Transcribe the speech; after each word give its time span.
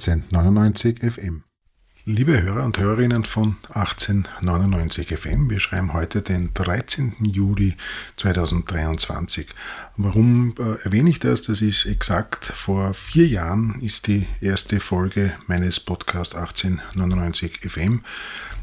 1899 0.00 0.98
FM. 1.12 1.44
Liebe 2.06 2.40
Hörer 2.40 2.64
und 2.64 2.78
Hörerinnen 2.78 3.26
von 3.26 3.56
1899 3.68 5.08
FM, 5.08 5.50
wir 5.50 5.60
schreiben 5.60 5.92
heute 5.92 6.22
den 6.22 6.54
13. 6.54 7.16
Juli 7.20 7.76
2023. 8.16 9.48
Warum 9.98 10.54
äh, 10.58 10.82
erwähne 10.86 11.10
ich 11.10 11.20
das? 11.20 11.42
Das 11.42 11.60
ist 11.60 11.84
exakt 11.84 12.46
vor 12.46 12.94
vier 12.94 13.26
Jahren 13.28 13.78
ist 13.82 14.06
die 14.06 14.26
erste 14.40 14.80
Folge 14.80 15.34
meines 15.46 15.78
Podcasts 15.78 16.34
1899 16.34 17.60
FM 17.70 18.00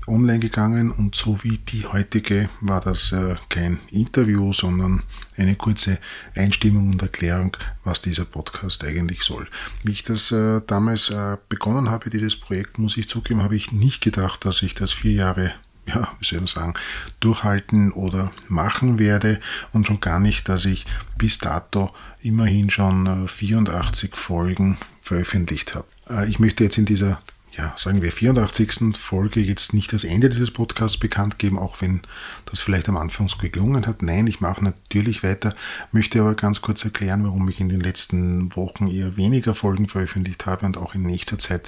online 0.08 0.39
gegangen 0.39 0.92
und 0.92 1.16
so 1.16 1.44
wie 1.44 1.58
die 1.58 1.86
heutige 1.86 2.50
war 2.62 2.82
das 2.82 3.12
äh, 3.12 3.36
kein 3.50 3.80
Interview, 3.92 4.54
sondern 4.54 5.04
eine 5.36 5.56
kurze 5.56 6.00
Einstimmung 6.36 6.89
und 6.92 7.02
Erklärung, 7.02 7.56
was 7.84 8.02
dieser 8.02 8.25
Podcast 8.25 8.83
eigentlich 8.83 9.24
soll. 9.24 9.47
Wie 9.83 9.92
ich 9.92 10.04
das 10.04 10.32
äh, 10.32 10.61
damals 10.66 11.10
äh, 11.10 11.38
begonnen 11.50 11.89
habe, 11.89 12.10
dieses 12.10 12.36
Projekt, 12.36 12.78
muss 12.78 12.97
ich 12.97 13.10
zugeben, 13.10 13.43
habe 13.43 13.56
ich 13.56 13.71
nicht 13.71 14.04
gedacht, 14.04 14.46
dass 14.46 14.61
ich 14.61 14.75
das 14.75 14.93
vier 14.93 15.14
Jahre 15.14 15.54
ja, 15.88 16.10
wie 16.19 16.25
soll 16.25 16.44
ich 16.44 16.52
sagen, 16.52 16.74
durchhalten 17.19 17.92
oder 17.92 18.32
machen 18.50 19.00
werde 19.00 19.39
und 19.71 19.88
schon 19.88 20.00
gar 20.00 20.19
nicht, 20.19 20.50
dass 20.50 20.66
ich 20.66 20.86
bis 21.18 21.38
dato 21.38 21.94
immerhin 22.21 22.69
schon 22.69 23.28
84 23.28 24.11
äh, 24.11 24.16
Folgen 24.16 24.78
veröffentlicht 25.02 25.75
habe. 25.75 25.88
Äh, 26.10 26.28
ich 26.28 26.39
möchte 26.39 26.64
jetzt 26.64 26.78
in 26.78 26.86
dieser 26.86 27.21
ja, 27.57 27.74
sagen 27.75 28.04
wir 28.04 28.11
84. 28.11 28.96
Folge 28.97 29.39
jetzt 29.39 29.74
nicht 29.74 29.92
das 29.92 30.04
Ende 30.04 30.29
dieses 30.29 30.52
Podcasts 30.52 30.97
bekannt 30.97 31.39
geben, 31.39 31.57
auch 31.57 31.82
wenn 31.82 32.03
das 32.45 32.59
vielleicht 32.59 32.88
am 32.88 32.97
Anfang 32.97 33.28
so 33.28 33.38
gelungen 33.38 33.88
hat. 33.88 34.03
Nein, 34.03 34.28
ich 34.28 34.42
mache 34.42 34.64
natürlich 34.64 35.23
weiter, 35.23 35.56
möchte 35.92 36.20
aber 36.20 36.36
ganz 36.36 36.61
kurz 36.61 36.86
erklären, 36.86 37.23
warum 37.23 37.50
ich 37.50 37.59
in 37.59 37.70
den 37.70 37.81
letzten 37.81 38.56
Wochen 38.56 38.88
eher 38.88 39.17
weniger 39.17 39.56
Folgen 39.56 39.88
veröffentlicht 39.88 40.45
habe 40.45 40.67
und 40.67 40.78
auch 40.78 40.94
in 40.94 41.02
nächster 41.02 41.39
Zeit 41.39 41.67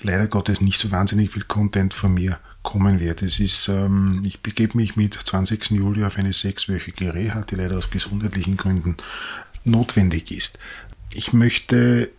leider 0.00 0.28
Gottes 0.28 0.60
nicht 0.60 0.80
so 0.80 0.92
wahnsinnig 0.92 1.32
viel 1.32 1.44
Content 1.44 1.94
von 1.94 2.14
mir 2.14 2.38
kommen 2.62 3.00
wird. 3.00 3.20
Es 3.22 3.40
ist, 3.40 3.68
ähm, 3.68 4.22
ich 4.24 4.40
begebe 4.40 4.76
mich 4.76 4.94
mit 4.94 5.14
20. 5.14 5.72
Juli 5.72 6.04
auf 6.04 6.16
eine 6.16 6.32
sechswöchige 6.32 7.12
Reha, 7.12 7.40
die 7.42 7.56
leider 7.56 7.76
aus 7.78 7.90
gesundheitlichen 7.90 8.56
Gründen 8.56 8.96
notwendig 9.64 10.30
ist. 10.30 10.60
Ich 11.12 11.32
möchte 11.32 12.10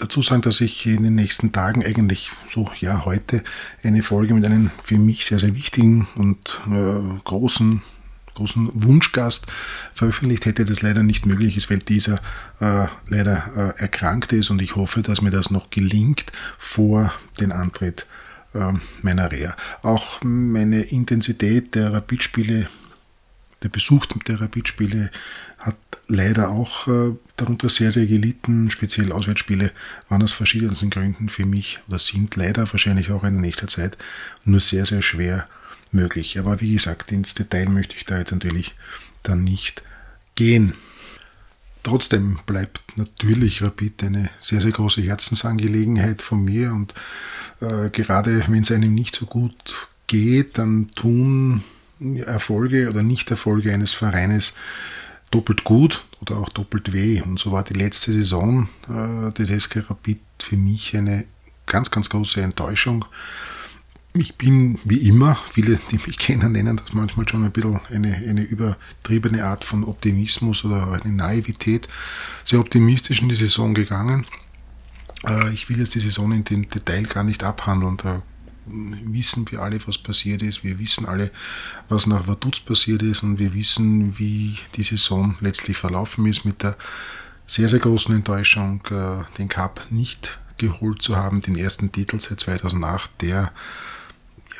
dazu 0.00 0.22
sagen, 0.22 0.42
dass 0.42 0.60
ich 0.60 0.86
in 0.86 1.02
den 1.02 1.14
nächsten 1.14 1.52
Tagen 1.52 1.84
eigentlich 1.84 2.30
so, 2.52 2.70
ja, 2.80 3.04
heute 3.04 3.42
eine 3.82 4.02
Folge 4.02 4.34
mit 4.34 4.44
einem 4.44 4.70
für 4.82 4.98
mich 4.98 5.26
sehr, 5.26 5.38
sehr 5.38 5.54
wichtigen 5.54 6.08
und 6.16 6.60
äh, 6.70 7.20
großen 7.24 7.82
großen 8.34 8.70
Wunschgast 8.72 9.46
veröffentlicht 9.92 10.46
hätte, 10.46 10.64
das 10.64 10.80
leider 10.80 11.02
nicht 11.02 11.26
möglich 11.26 11.56
ist, 11.56 11.70
weil 11.70 11.80
dieser 11.80 12.14
äh, 12.60 12.86
leider 13.08 13.74
äh, 13.76 13.80
erkrankt 13.82 14.32
ist 14.32 14.50
und 14.50 14.62
ich 14.62 14.76
hoffe, 14.76 15.02
dass 15.02 15.20
mir 15.20 15.30
das 15.30 15.50
noch 15.50 15.68
gelingt 15.70 16.26
vor 16.56 17.12
den 17.38 17.52
Antritt 17.52 18.06
äh, 18.54 18.72
meiner 19.02 19.30
Reha. 19.30 19.54
Auch 19.82 20.22
meine 20.22 20.80
Intensität 20.82 21.74
der 21.74 21.92
Rapidspiele, 21.92 22.68
der 23.62 23.68
Besuch 23.68 24.06
der 24.06 24.40
Rapidspiele 24.40 25.10
hat 25.58 25.76
leider 26.08 26.50
auch 26.50 26.88
äh, 26.88 27.14
darunter 27.36 27.68
sehr, 27.68 27.92
sehr 27.92 28.06
gelitten. 28.06 28.70
Speziell 28.70 29.12
Auswärtsspiele 29.12 29.70
waren 30.08 30.22
aus 30.22 30.32
verschiedensten 30.32 30.90
Gründen 30.90 31.28
für 31.28 31.46
mich 31.46 31.78
oder 31.88 31.98
sind 31.98 32.36
leider 32.36 32.70
wahrscheinlich 32.72 33.10
auch 33.10 33.24
in 33.24 33.34
der 33.34 33.42
nächsten 33.42 33.68
Zeit 33.68 33.96
nur 34.44 34.60
sehr, 34.60 34.86
sehr 34.86 35.02
schwer 35.02 35.46
möglich. 35.92 36.38
Aber 36.38 36.60
wie 36.60 36.74
gesagt, 36.74 37.12
ins 37.12 37.34
Detail 37.34 37.68
möchte 37.68 37.96
ich 37.96 38.04
da 38.04 38.18
jetzt 38.18 38.32
natürlich 38.32 38.74
dann 39.22 39.44
nicht 39.44 39.82
gehen. 40.34 40.74
Trotzdem 41.82 42.38
bleibt 42.46 42.82
natürlich 42.96 43.62
Rapid 43.62 44.04
eine 44.04 44.30
sehr, 44.40 44.60
sehr 44.60 44.72
große 44.72 45.00
Herzensangelegenheit 45.02 46.20
von 46.20 46.44
mir 46.44 46.72
und 46.72 46.92
äh, 47.60 47.88
gerade 47.90 48.44
wenn 48.48 48.62
es 48.62 48.70
einem 48.70 48.94
nicht 48.94 49.16
so 49.16 49.26
gut 49.26 49.88
geht, 50.06 50.58
dann 50.58 50.88
tun 50.88 51.62
Erfolge 52.24 52.88
oder 52.88 53.02
Nicht-Erfolge 53.02 53.72
eines 53.72 53.92
Vereines 53.92 54.54
doppelt 55.30 55.64
gut 55.64 56.04
oder 56.20 56.38
auch 56.38 56.48
doppelt 56.48 56.92
weh. 56.92 57.20
Und 57.20 57.38
so 57.38 57.52
war 57.52 57.62
die 57.62 57.74
letzte 57.74 58.12
Saison 58.12 58.68
äh, 58.88 59.32
des 59.32 59.64
SK 59.64 59.88
Rapid 59.88 60.20
für 60.38 60.56
mich 60.56 60.96
eine 60.96 61.24
ganz, 61.66 61.90
ganz 61.90 62.08
große 62.08 62.40
Enttäuschung. 62.42 63.04
Ich 64.12 64.34
bin 64.36 64.80
wie 64.84 65.08
immer, 65.08 65.36
viele, 65.36 65.78
die 65.90 66.00
mich 66.04 66.18
kennen, 66.18 66.52
nennen 66.52 66.76
das 66.76 66.92
manchmal 66.92 67.28
schon 67.28 67.44
ein 67.44 67.52
bisschen 67.52 67.78
eine, 67.90 68.12
eine 68.12 68.42
übertriebene 68.42 69.44
Art 69.44 69.64
von 69.64 69.84
Optimismus 69.84 70.64
oder 70.64 70.90
eine 70.92 71.12
Naivität, 71.12 71.88
sehr 72.42 72.58
optimistisch 72.58 73.22
in 73.22 73.28
die 73.28 73.36
Saison 73.36 73.72
gegangen. 73.72 74.26
Äh, 75.28 75.52
ich 75.52 75.68
will 75.68 75.78
jetzt 75.78 75.94
die 75.94 76.00
Saison 76.00 76.32
in 76.32 76.42
den 76.42 76.68
Detail 76.68 77.04
gar 77.04 77.22
nicht 77.22 77.44
abhandeln, 77.44 77.98
da 77.98 78.22
wissen 78.72 79.50
wir 79.50 79.60
alle, 79.60 79.78
was 79.86 79.98
passiert 79.98 80.42
ist. 80.42 80.64
Wir 80.64 80.78
wissen 80.78 81.06
alle, 81.06 81.30
was 81.88 82.06
nach 82.06 82.26
Vaduz 82.26 82.60
passiert 82.60 83.02
ist 83.02 83.22
und 83.22 83.38
wir 83.38 83.54
wissen, 83.54 84.18
wie 84.18 84.58
die 84.76 84.82
Saison 84.82 85.36
letztlich 85.40 85.76
verlaufen 85.76 86.26
ist 86.26 86.44
mit 86.44 86.62
der 86.62 86.76
sehr, 87.46 87.68
sehr 87.68 87.80
großen 87.80 88.14
Enttäuschung, 88.14 88.80
äh, 88.90 89.24
den 89.38 89.48
Cup 89.48 89.86
nicht 89.90 90.38
geholt 90.56 91.02
zu 91.02 91.16
haben, 91.16 91.40
den 91.40 91.56
ersten 91.56 91.90
Titel 91.90 92.20
seit 92.20 92.40
2008, 92.40 93.10
der, 93.22 93.52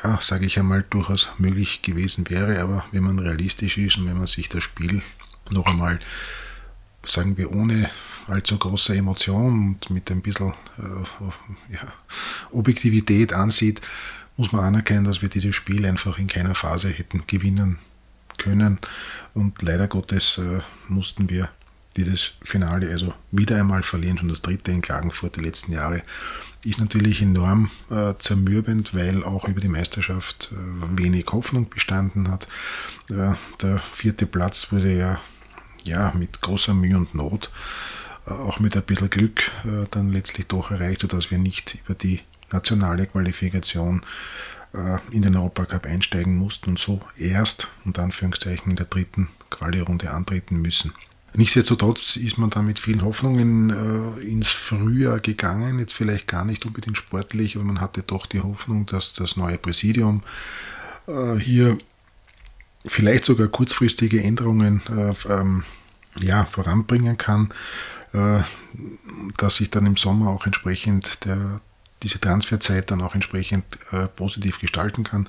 ja, 0.03 0.19
sage 0.19 0.45
ich 0.45 0.59
einmal, 0.59 0.83
durchaus 0.89 1.29
möglich 1.37 1.81
gewesen 1.83 2.29
wäre. 2.29 2.59
Aber 2.61 2.83
wenn 2.91 3.03
man 3.03 3.19
realistisch 3.19 3.77
ist 3.77 3.97
und 3.97 4.07
wenn 4.07 4.17
man 4.17 4.27
sich 4.27 4.49
das 4.49 4.63
Spiel 4.63 5.01
noch 5.49 5.67
einmal, 5.67 5.99
sagen 7.05 7.37
wir, 7.37 7.51
ohne 7.51 7.89
allzu 8.31 8.57
große 8.57 8.95
Emotion 8.95 9.67
und 9.67 9.89
mit 9.89 10.09
ein 10.11 10.21
bisschen 10.21 10.53
äh, 10.77 11.73
ja, 11.73 11.93
Objektivität 12.51 13.33
ansieht, 13.33 13.81
muss 14.37 14.51
man 14.51 14.63
anerkennen, 14.63 15.05
dass 15.05 15.21
wir 15.21 15.29
dieses 15.29 15.55
Spiel 15.55 15.85
einfach 15.85 16.17
in 16.17 16.27
keiner 16.27 16.55
Phase 16.55 16.89
hätten 16.89 17.23
gewinnen 17.27 17.77
können. 18.37 18.79
Und 19.33 19.61
leider 19.61 19.87
Gottes 19.87 20.37
äh, 20.37 20.61
mussten 20.87 21.29
wir 21.29 21.49
dieses 21.97 22.37
Finale 22.43 22.89
also 22.89 23.13
wieder 23.31 23.57
einmal 23.57 23.83
verlieren, 23.83 24.17
schon 24.17 24.29
das 24.29 24.41
dritte 24.41 24.71
in 24.71 24.81
Klagenfurt 24.81 25.35
die 25.35 25.41
letzten 25.41 25.73
Jahre. 25.73 26.01
Ist 26.63 26.79
natürlich 26.79 27.21
enorm 27.21 27.69
äh, 27.89 28.13
zermürbend, 28.17 28.93
weil 28.93 29.23
auch 29.23 29.47
über 29.47 29.61
die 29.61 29.67
Meisterschaft 29.67 30.51
äh, 30.53 30.97
wenig 30.97 31.25
Hoffnung 31.31 31.69
bestanden 31.69 32.29
hat. 32.31 32.47
Äh, 33.09 33.33
der 33.61 33.79
vierte 33.79 34.25
Platz 34.25 34.71
wurde 34.71 34.95
ja, 34.95 35.19
ja 35.83 36.13
mit 36.15 36.41
großer 36.41 36.73
Mühe 36.73 36.97
und 36.97 37.13
Not 37.15 37.49
auch 38.25 38.59
mit 38.59 38.75
ein 38.75 38.83
bisschen 38.83 39.09
Glück 39.09 39.51
äh, 39.65 39.87
dann 39.91 40.11
letztlich 40.11 40.47
doch 40.47 40.71
erreicht, 40.71 41.01
sodass 41.01 41.31
wir 41.31 41.37
nicht 41.37 41.77
über 41.83 41.95
die 41.95 42.21
nationale 42.51 43.07
Qualifikation 43.07 44.03
äh, 44.73 44.97
in 45.15 45.21
den 45.21 45.35
Europacup 45.35 45.85
einsteigen 45.85 46.37
mussten 46.37 46.71
und 46.71 46.79
so 46.79 47.01
erst, 47.17 47.67
unter 47.85 48.03
Anführungszeichen, 48.03 48.71
in 48.71 48.75
der 48.75 48.85
dritten 48.85 49.29
Quali-Runde 49.49 50.11
antreten 50.11 50.61
müssen. 50.61 50.93
Nichtsdestotrotz 51.33 52.17
ist 52.17 52.37
man 52.37 52.49
da 52.49 52.61
mit 52.61 52.79
vielen 52.79 53.03
Hoffnungen 53.03 53.69
äh, 53.69 54.21
ins 54.21 54.49
Frühjahr 54.49 55.19
gegangen, 55.19 55.79
jetzt 55.79 55.93
vielleicht 55.93 56.27
gar 56.27 56.43
nicht 56.43 56.65
unbedingt 56.65 56.97
sportlich, 56.97 57.55
aber 57.55 57.63
man 57.63 57.79
hatte 57.79 58.03
doch 58.03 58.25
die 58.25 58.41
Hoffnung, 58.41 58.85
dass 58.85 59.13
das 59.13 59.37
neue 59.37 59.57
Präsidium 59.57 60.23
äh, 61.07 61.35
hier 61.35 61.77
vielleicht 62.85 63.25
sogar 63.25 63.47
kurzfristige 63.47 64.21
Änderungen 64.21 64.81
äh, 64.89 65.13
ähm, 65.31 65.63
ja, 66.19 66.45
voranbringen 66.45 67.17
kann. 67.17 67.53
Äh, 68.13 68.41
dass 69.37 69.57
sich 69.57 69.71
dann 69.71 69.85
im 69.85 69.95
Sommer 69.95 70.29
auch 70.29 70.45
entsprechend 70.45 71.25
der, 71.25 71.61
diese 72.03 72.19
Transferzeit 72.19 72.91
dann 72.91 73.01
auch 73.01 73.15
entsprechend 73.15 73.63
äh, 73.91 74.07
positiv 74.07 74.59
gestalten 74.59 75.03
kann. 75.03 75.27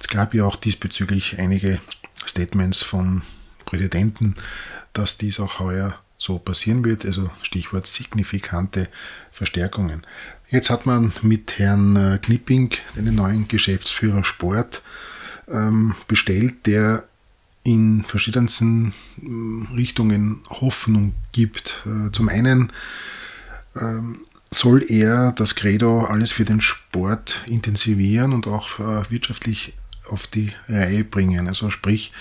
Es 0.00 0.08
gab 0.08 0.34
ja 0.34 0.44
auch 0.44 0.56
diesbezüglich 0.56 1.38
einige 1.38 1.80
Statements 2.26 2.82
von 2.82 3.22
Präsidenten, 3.64 4.34
dass 4.92 5.18
dies 5.18 5.38
auch 5.38 5.60
heuer 5.60 5.98
so 6.16 6.38
passieren 6.38 6.84
wird, 6.84 7.04
also 7.04 7.30
Stichwort 7.42 7.86
signifikante 7.86 8.88
Verstärkungen. 9.30 10.02
Jetzt 10.50 10.70
hat 10.70 10.86
man 10.86 11.12
mit 11.22 11.58
Herrn 11.58 11.94
äh, 11.94 12.18
Knipping 12.20 12.70
einen 12.96 13.14
neuen 13.14 13.46
Geschäftsführer 13.46 14.24
Sport 14.24 14.82
ähm, 15.46 15.94
bestellt, 16.08 16.66
der 16.66 17.04
in 17.64 18.04
verschiedensten 18.04 18.92
äh, 19.22 19.74
Richtungen 19.74 20.40
Hoffnung 20.48 21.14
gibt. 21.32 21.82
Äh, 21.86 22.12
zum 22.12 22.28
einen 22.28 22.72
ähm, 23.76 24.20
soll 24.50 24.84
er 24.88 25.32
das 25.32 25.54
Credo 25.54 26.04
alles 26.04 26.32
für 26.32 26.44
den 26.44 26.60
Sport 26.60 27.40
intensivieren 27.46 28.32
und 28.32 28.46
auch 28.46 28.78
äh, 28.78 29.10
wirtschaftlich 29.10 29.74
auf 30.08 30.26
die 30.26 30.52
Reihe 30.68 31.04
bringen. 31.04 31.48
Also 31.48 31.68
sprich, 31.68 32.12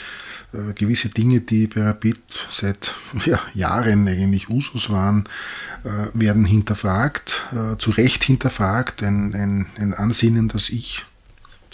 gewisse 0.75 1.10
Dinge, 1.10 1.42
die 1.42 1.68
bei 1.68 1.84
Rapid 1.84 2.19
seit 2.50 2.94
ja, 3.25 3.39
Jahren 3.54 4.07
eigentlich 4.07 4.50
Usus 4.50 4.89
waren, 4.89 5.28
werden 6.13 6.45
hinterfragt, 6.45 7.44
zu 7.80 7.92
Recht 7.92 8.24
hinterfragt. 8.24 9.04
Ein, 9.04 9.34
ein, 9.36 9.66
ein 9.78 9.94
Ansinnen, 9.94 10.48
das 10.48 10.69
ich 10.69 11.06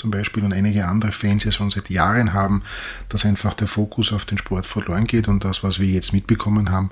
zum 0.03 0.11
Beispiel 0.11 0.43
und 0.43 0.51
einige 0.51 0.85
andere 0.85 1.13
Fans 1.13 1.45
ja 1.45 1.53
schon 1.53 1.69
seit 1.69 1.89
Jahren 1.89 2.33
haben, 2.33 2.61
dass 3.07 3.23
einfach 3.25 3.53
der 3.53 3.69
Fokus 3.69 4.11
auf 4.11 4.25
den 4.25 4.37
Sport 4.37 4.65
verloren 4.65 5.07
geht 5.07 5.29
und 5.29 5.45
das, 5.45 5.63
was 5.63 5.79
wir 5.79 5.87
jetzt 5.87 6.11
mitbekommen 6.11 6.71
haben, 6.71 6.89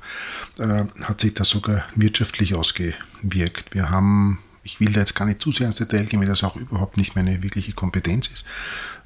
äh, 0.57 0.85
hat 1.03 1.19
sich 1.19 1.33
das 1.33 1.49
sogar 1.49 1.83
wirtschaftlich 1.95 2.55
ausgewirkt. 2.55 3.75
Wir 3.75 3.89
haben 3.89 4.39
ich 4.63 4.79
will 4.79 4.93
da 4.93 4.99
jetzt 5.01 5.15
gar 5.15 5.25
nicht 5.25 5.41
zu 5.41 5.51
sehr 5.51 5.67
ins 5.67 5.77
Detail 5.77 6.05
gehen, 6.05 6.21
weil 6.21 6.27
das 6.27 6.43
auch 6.43 6.55
überhaupt 6.55 6.95
nicht 6.95 7.15
meine 7.15 7.43
wirkliche 7.43 7.73
Kompetenz 7.73 8.27
ist. 8.27 8.45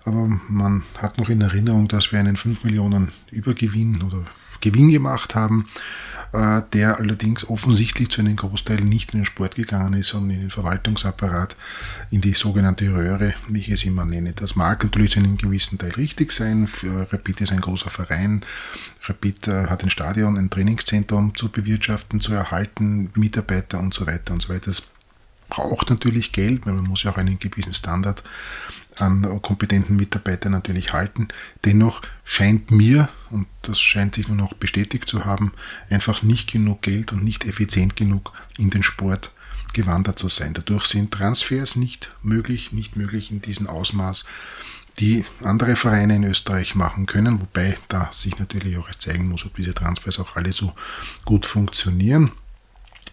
Aber 0.04 0.28
man 0.50 0.84
hat 1.02 1.18
noch 1.18 1.30
in 1.30 1.42
Erinnerung, 1.42 1.88
dass 1.88 2.12
wir 2.12 2.20
einen 2.20 2.38
5 2.38 2.64
Millionen 2.64 3.12
Übergewinn 3.32 4.04
oder 4.04 4.26
Gewinn 4.60 4.90
gemacht 4.90 5.34
haben, 5.34 5.66
äh, 6.34 6.62
der 6.74 6.98
allerdings 7.00 7.48
offensichtlich 7.50 8.10
zu 8.10 8.22
einem 8.22 8.36
Großteil 8.36 8.82
nicht 8.82 9.14
in 9.14 9.20
den 9.20 9.26
Sport 9.26 9.56
gegangen 9.56 9.94
ist, 9.94 10.10
sondern 10.10 10.32
in 10.32 10.42
den 10.42 10.50
Verwaltungsapparat, 10.50 11.56
in 12.12 12.22
die 12.22 12.34
sogenannte 12.34 12.94
Röhre, 12.94 13.34
wie 13.48 13.60
ich 13.60 13.70
es 13.70 13.86
immer 13.86 14.06
nenne. 14.06 14.34
Das 14.34 14.56
mag 14.56 14.84
natürlich 14.84 15.12
zu 15.12 15.20
einem 15.20 15.38
gewissen 15.38 15.78
Teil 15.78 15.92
richtig 15.92 16.32
sein. 16.32 16.68
Für 16.68 17.12
Rapid 17.12 17.42
ist 17.42 17.52
ein 17.52 17.62
großer 17.62 17.90
Verein. 17.90 18.42
Rapid 19.08 19.48
äh, 19.48 19.68
hat 19.68 19.84
ein 19.84 19.90
Stadion, 19.90 20.38
ein 20.38 20.50
Trainingszentrum 20.50 21.36
zu 21.36 21.50
bewirtschaften, 21.50 22.20
zu 22.20 22.34
erhalten, 22.34 23.12
Mitarbeiter 23.16 23.80
und 23.80 23.94
so 23.94 24.08
weiter 24.08 24.34
und 24.34 24.42
so 24.42 24.50
weiter. 24.50 24.68
Das 24.68 24.84
braucht 25.56 25.90
natürlich 25.90 26.34
Geld, 26.34 26.66
weil 26.66 26.74
man 26.74 26.84
muss 26.84 27.04
ja 27.04 27.12
auch 27.12 27.18
einen 27.18 27.40
gewissen 27.40 27.74
Standard 27.74 28.24
an 28.98 29.42
kompetenten 29.42 29.96
Mitarbeitern 29.96 30.52
natürlich 30.52 30.92
halten. 30.92 31.30
Dennoch 31.64 32.02
scheint 32.26 32.72
mir, 32.72 33.08
und 33.32 33.48
das 33.62 33.80
scheint 33.80 34.16
sich 34.16 34.28
nur 34.28 34.36
noch 34.36 34.54
bestätigt 34.54 35.08
zu 35.08 35.24
haben, 35.24 35.54
einfach 35.90 36.24
nicht 36.24 36.52
genug 36.52 36.82
Geld 36.82 37.14
und 37.14 37.24
nicht 37.24 37.46
effizient 37.46 37.96
genug 37.96 38.34
in 38.58 38.70
den 38.70 38.84
Sport 38.84 39.32
gewandert 39.74 40.20
zu 40.20 40.28
sein. 40.28 40.54
Dadurch 40.54 40.88
sind 40.88 41.12
Transfers 41.12 41.78
nicht 41.78 42.10
möglich, 42.22 42.74
nicht 42.74 42.98
möglich 42.98 43.32
in 43.32 43.42
diesem 43.42 43.68
Ausmaß, 43.68 44.26
die 45.00 45.24
andere 45.42 45.78
Vereine 45.78 46.18
in 46.18 46.24
Österreich 46.26 46.76
machen 46.76 47.06
können, 47.06 47.40
wobei 47.40 47.78
da 47.88 48.10
sich 48.12 48.40
natürlich 48.40 48.78
auch 48.78 48.90
zeigen 48.96 49.30
muss, 49.30 49.46
ob 49.46 49.56
diese 49.56 49.74
Transfers 49.74 50.20
auch 50.20 50.36
alle 50.36 50.52
so 50.52 50.74
gut 51.24 51.46
funktionieren 51.46 52.32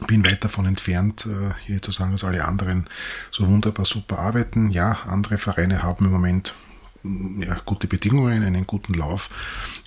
bin 0.07 0.25
weit 0.25 0.43
davon 0.43 0.67
entfernt, 0.67 1.27
äh, 1.27 1.55
hier 1.65 1.83
zu 1.83 1.93
sagen, 1.93 2.13
dass 2.13 2.25
alle 2.25 2.45
anderen 2.45 2.87
so 3.31 3.47
wunderbar 3.47 3.87
super 3.87 4.19
arbeiten. 4.19 4.71
Ja, 4.71 4.99
andere 5.07 5.39
Vereine 5.39 5.83
haben 5.83 6.07
im 6.07 6.13
Moment 6.13 6.55
mm, 7.03 7.43
ja, 7.43 7.57
gute 7.65 7.87
Bedingungen, 7.87 8.43
einen 8.43 8.67
guten 8.67 8.95
Lauf. 8.95 9.31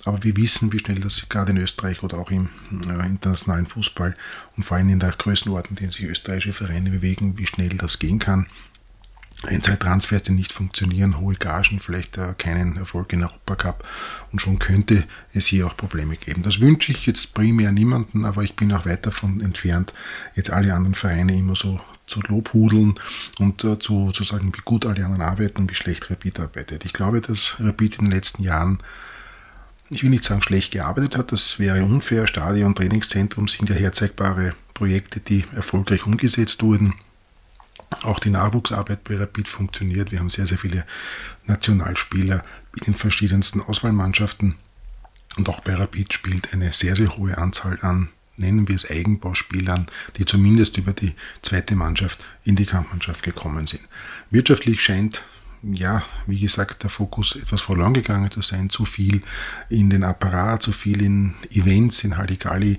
Aber 0.04 0.22
wir 0.22 0.36
wissen, 0.36 0.72
wie 0.72 0.78
schnell 0.78 1.00
das 1.00 1.28
gerade 1.28 1.52
in 1.52 1.58
Österreich 1.58 2.02
oder 2.02 2.18
auch 2.18 2.30
im 2.30 2.48
äh, 2.88 3.06
internationalen 3.06 3.66
Fußball 3.66 4.16
und 4.56 4.62
vor 4.62 4.76
allem 4.76 4.88
in 4.88 5.00
der 5.00 5.12
Größenordnung, 5.12 5.72
in 5.72 5.76
denen 5.76 5.90
sich 5.90 6.04
österreichische 6.04 6.52
Vereine 6.52 6.90
bewegen, 6.90 7.36
wie 7.38 7.46
schnell 7.46 7.70
das 7.70 7.98
gehen 7.98 8.18
kann 8.18 8.46
ein, 9.44 9.62
zwei 9.62 9.76
Transfers, 9.76 10.22
die 10.22 10.32
nicht 10.32 10.52
funktionieren, 10.52 11.20
hohe 11.20 11.34
Gagen, 11.34 11.78
vielleicht 11.78 12.16
äh, 12.16 12.34
keinen 12.38 12.76
Erfolg 12.76 13.12
in 13.12 13.22
Europacup 13.22 13.86
und 14.32 14.40
schon 14.40 14.58
könnte 14.58 15.04
es 15.32 15.46
hier 15.46 15.66
auch 15.66 15.76
Probleme 15.76 16.16
geben. 16.16 16.42
Das 16.42 16.60
wünsche 16.60 16.90
ich 16.92 17.06
jetzt 17.06 17.34
primär 17.34 17.70
niemanden, 17.70 18.24
aber 18.24 18.42
ich 18.42 18.56
bin 18.56 18.72
auch 18.72 18.86
weit 18.86 19.04
davon 19.04 19.40
entfernt, 19.40 19.92
jetzt 20.34 20.50
alle 20.50 20.72
anderen 20.74 20.94
Vereine 20.94 21.36
immer 21.36 21.54
so 21.54 21.80
zu 22.06 22.20
lobhudeln 22.20 22.94
und 23.38 23.62
äh, 23.64 23.78
zu, 23.78 24.10
zu 24.12 24.24
sagen, 24.24 24.52
wie 24.54 24.62
gut 24.64 24.86
alle 24.86 25.04
anderen 25.04 25.22
arbeiten 25.22 25.62
und 25.62 25.70
wie 25.70 25.74
schlecht 25.74 26.10
Rapid 26.10 26.40
arbeitet. 26.40 26.84
Ich 26.84 26.92
glaube, 26.92 27.20
dass 27.20 27.56
Rapid 27.60 27.98
in 27.98 28.06
den 28.06 28.12
letzten 28.12 28.42
Jahren 28.42 28.78
ich 29.88 30.02
will 30.02 30.10
nicht 30.10 30.24
sagen 30.24 30.42
schlecht 30.42 30.72
gearbeitet 30.72 31.16
hat, 31.16 31.30
das 31.30 31.60
wäre 31.60 31.84
unfair. 31.84 32.26
Stadion, 32.26 32.74
Trainingszentrum 32.74 33.46
sind 33.46 33.68
ja 33.68 33.76
herzeigbare 33.76 34.52
Projekte, 34.74 35.20
die 35.20 35.44
erfolgreich 35.54 36.06
umgesetzt 36.06 36.62
wurden. 36.64 36.94
Auch 38.02 38.18
die 38.18 38.30
Nachwuchsarbeit 38.30 39.04
bei 39.04 39.16
Rapid 39.16 39.48
funktioniert. 39.48 40.10
Wir 40.12 40.18
haben 40.18 40.30
sehr, 40.30 40.46
sehr 40.46 40.58
viele 40.58 40.84
Nationalspieler 41.46 42.44
in 42.76 42.84
den 42.84 42.94
verschiedensten 42.94 43.60
Auswahlmannschaften. 43.60 44.56
Und 45.36 45.48
auch 45.48 45.60
bei 45.60 45.74
Rapid 45.74 46.12
spielt 46.12 46.52
eine 46.52 46.72
sehr, 46.72 46.96
sehr 46.96 47.16
hohe 47.16 47.36
Anzahl 47.38 47.78
an, 47.82 48.08
nennen 48.36 48.68
wir 48.68 48.76
es 48.76 48.90
Eigenbauspielern, 48.90 49.86
die 50.16 50.24
zumindest 50.24 50.76
über 50.78 50.92
die 50.92 51.14
zweite 51.42 51.76
Mannschaft 51.76 52.18
in 52.44 52.56
die 52.56 52.66
Kampfmannschaft 52.66 53.22
gekommen 53.22 53.66
sind. 53.66 53.82
Wirtschaftlich 54.30 54.82
scheint 54.82 55.22
ja, 55.62 56.02
wie 56.26 56.40
gesagt, 56.40 56.82
der 56.82 56.90
Fokus 56.90 57.36
etwas 57.36 57.60
verloren 57.60 57.94
gegangen 57.94 58.30
zu 58.30 58.42
sein, 58.42 58.70
zu 58.70 58.84
viel 58.84 59.22
in 59.68 59.90
den 59.90 60.04
Apparat, 60.04 60.62
zu 60.62 60.72
viel 60.72 61.02
in 61.02 61.34
Events, 61.50 62.04
in 62.04 62.16
Halligalli, 62.16 62.78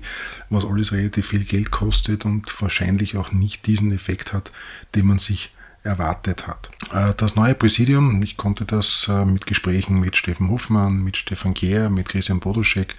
was 0.50 0.64
alles 0.64 0.92
relativ 0.92 1.28
viel 1.28 1.44
Geld 1.44 1.70
kostet 1.70 2.24
und 2.24 2.50
wahrscheinlich 2.62 3.16
auch 3.16 3.32
nicht 3.32 3.66
diesen 3.66 3.92
Effekt 3.92 4.32
hat, 4.32 4.52
den 4.94 5.06
man 5.06 5.18
sich 5.18 5.52
erwartet 5.82 6.46
hat. 6.46 6.70
Äh, 6.92 7.14
das 7.16 7.36
neue 7.36 7.54
Präsidium, 7.54 8.22
ich 8.22 8.36
konnte 8.36 8.64
das 8.64 9.06
äh, 9.08 9.24
mit 9.24 9.46
Gesprächen 9.46 10.00
mit 10.00 10.16
Steffen 10.16 10.50
Hofmann, 10.50 11.02
mit 11.02 11.16
Stefan 11.16 11.54
Gehr, 11.54 11.90
mit 11.90 12.08
Christian 12.08 12.40
Bodoschek, 12.40 12.94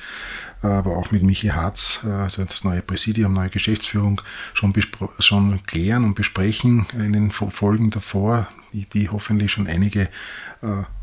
äh, 0.64 0.68
aber 0.68 0.98
auch 0.98 1.12
mit 1.12 1.24
Michi 1.24 1.50
Harz, 1.50 2.02
also 2.04 2.44
das 2.44 2.64
neue 2.64 2.82
Präsidium, 2.82 3.34
neue 3.34 3.50
Geschäftsführung, 3.50 4.22
schon, 4.54 4.74
schon 5.20 5.64
klären 5.66 6.04
und 6.04 6.16
besprechen 6.16 6.86
in 6.94 7.14
den 7.14 7.32
Folgen 7.32 7.90
davor, 7.90 8.48
die, 8.74 8.86
die 8.86 9.10
hoffentlich 9.10 9.52
schon 9.52 9.68
einige 9.68 10.10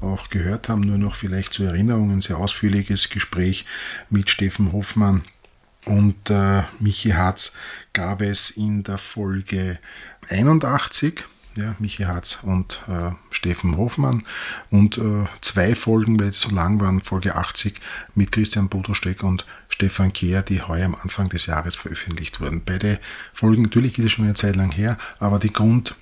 auch 0.02 0.28
gehört 0.28 0.68
haben. 0.68 0.82
Nur 0.82 0.98
noch 0.98 1.14
vielleicht 1.14 1.54
zur 1.54 1.68
Erinnerung 1.68 2.10
ein 2.10 2.20
sehr 2.20 2.36
ausführliches 2.36 3.08
Gespräch 3.08 3.64
mit 4.10 4.28
Steffen 4.28 4.72
Hofmann 4.72 5.24
und 5.86 6.30
äh, 6.30 6.62
Michi 6.80 7.10
Harz 7.10 7.52
gab 7.92 8.20
es 8.20 8.50
in 8.50 8.82
der 8.82 8.98
Folge 8.98 9.78
81 10.28 11.24
ja, 11.54 11.74
Michi 11.78 12.02
Harz 12.02 12.40
und 12.42 12.82
äh, 12.88 13.12
Steffen 13.30 13.78
Hofmann 13.78 14.22
und 14.70 14.98
äh, 14.98 15.24
zwei 15.40 15.74
Folgen, 15.74 16.20
weil 16.20 16.32
sie 16.32 16.48
so 16.48 16.54
lang 16.54 16.80
waren, 16.80 17.00
Folge 17.00 17.34
80 17.34 17.80
mit 18.14 18.30
Christian 18.30 18.68
Bodosteck 18.68 19.22
und 19.22 19.46
Stefan 19.68 20.12
Kehr, 20.12 20.42
die 20.42 20.60
heuer 20.60 20.84
am 20.84 20.96
Anfang 20.96 21.30
des 21.30 21.46
Jahres 21.46 21.76
veröffentlicht 21.76 22.40
wurden. 22.40 22.62
Beide 22.62 23.00
Folgen, 23.32 23.62
natürlich 23.62 23.96
ist 23.98 24.04
es 24.04 24.12
schon 24.12 24.26
eine 24.26 24.34
Zeit 24.34 24.56
lang 24.56 24.70
her, 24.70 24.98
aber 25.18 25.38
die 25.38 25.52
Grund, 25.52 25.94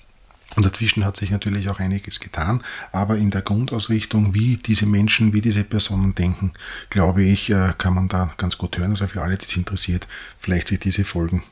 und 0.56 0.64
dazwischen 0.64 1.04
hat 1.04 1.16
sich 1.16 1.30
natürlich 1.30 1.68
auch 1.68 1.80
einiges 1.80 2.20
getan, 2.20 2.62
aber 2.92 3.16
in 3.16 3.30
der 3.30 3.42
Grundausrichtung, 3.42 4.34
wie 4.34 4.56
diese 4.56 4.86
Menschen, 4.86 5.32
wie 5.32 5.40
diese 5.40 5.64
Personen 5.64 6.14
denken, 6.14 6.52
glaube 6.90 7.22
ich, 7.22 7.50
äh, 7.50 7.72
kann 7.76 7.94
man 7.94 8.08
da 8.08 8.30
ganz 8.36 8.56
gut 8.58 8.78
hören. 8.78 8.92
Also 8.92 9.06
für 9.06 9.22
alle, 9.22 9.36
die 9.36 9.44
es 9.44 9.56
interessiert, 9.56 10.06
vielleicht 10.38 10.68
sich 10.68 10.78
diese 10.78 11.04
Folgen 11.04 11.42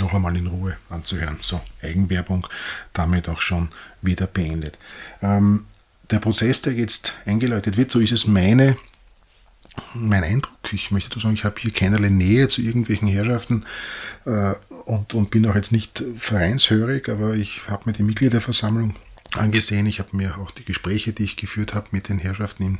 noch 0.00 0.12
einmal 0.12 0.36
in 0.36 0.46
Ruhe 0.46 0.76
anzuhören. 0.90 1.38
So, 1.40 1.60
Eigenwerbung 1.82 2.46
damit 2.92 3.28
auch 3.28 3.40
schon 3.40 3.70
wieder 4.02 4.26
beendet. 4.26 4.78
Ähm, 5.22 5.66
der 6.10 6.18
Prozess, 6.18 6.62
der 6.62 6.74
jetzt 6.74 7.14
eingeläutet 7.24 7.76
wird, 7.76 7.90
so 7.90 8.00
ist 8.00 8.12
es 8.12 8.26
meine, 8.26 8.76
mein 9.94 10.24
Eindruck. 10.24 10.72
Ich 10.72 10.90
möchte 10.90 11.18
sagen, 11.18 11.34
ich 11.34 11.44
habe 11.44 11.60
hier 11.60 11.72
keinerlei 11.72 12.08
Nähe 12.08 12.48
zu 12.48 12.60
irgendwelchen 12.60 13.08
Herrschaften 13.08 13.64
äh, 14.26 14.54
und, 14.84 15.14
und 15.14 15.30
bin 15.30 15.46
auch 15.46 15.54
jetzt 15.54 15.72
nicht 15.72 16.02
vereinshörig, 16.18 17.08
aber 17.08 17.34
ich 17.34 17.62
habe 17.68 17.84
mir 17.86 17.92
die 17.92 18.02
Mitgliederversammlung 18.02 18.94
angesehen. 19.32 19.86
Ich 19.86 19.98
habe 19.98 20.16
mir 20.16 20.38
auch 20.38 20.50
die 20.50 20.64
Gespräche, 20.64 21.12
die 21.12 21.24
ich 21.24 21.36
geführt 21.36 21.74
habe 21.74 21.88
mit 21.90 22.08
den 22.08 22.18
Herrschaften, 22.18 22.78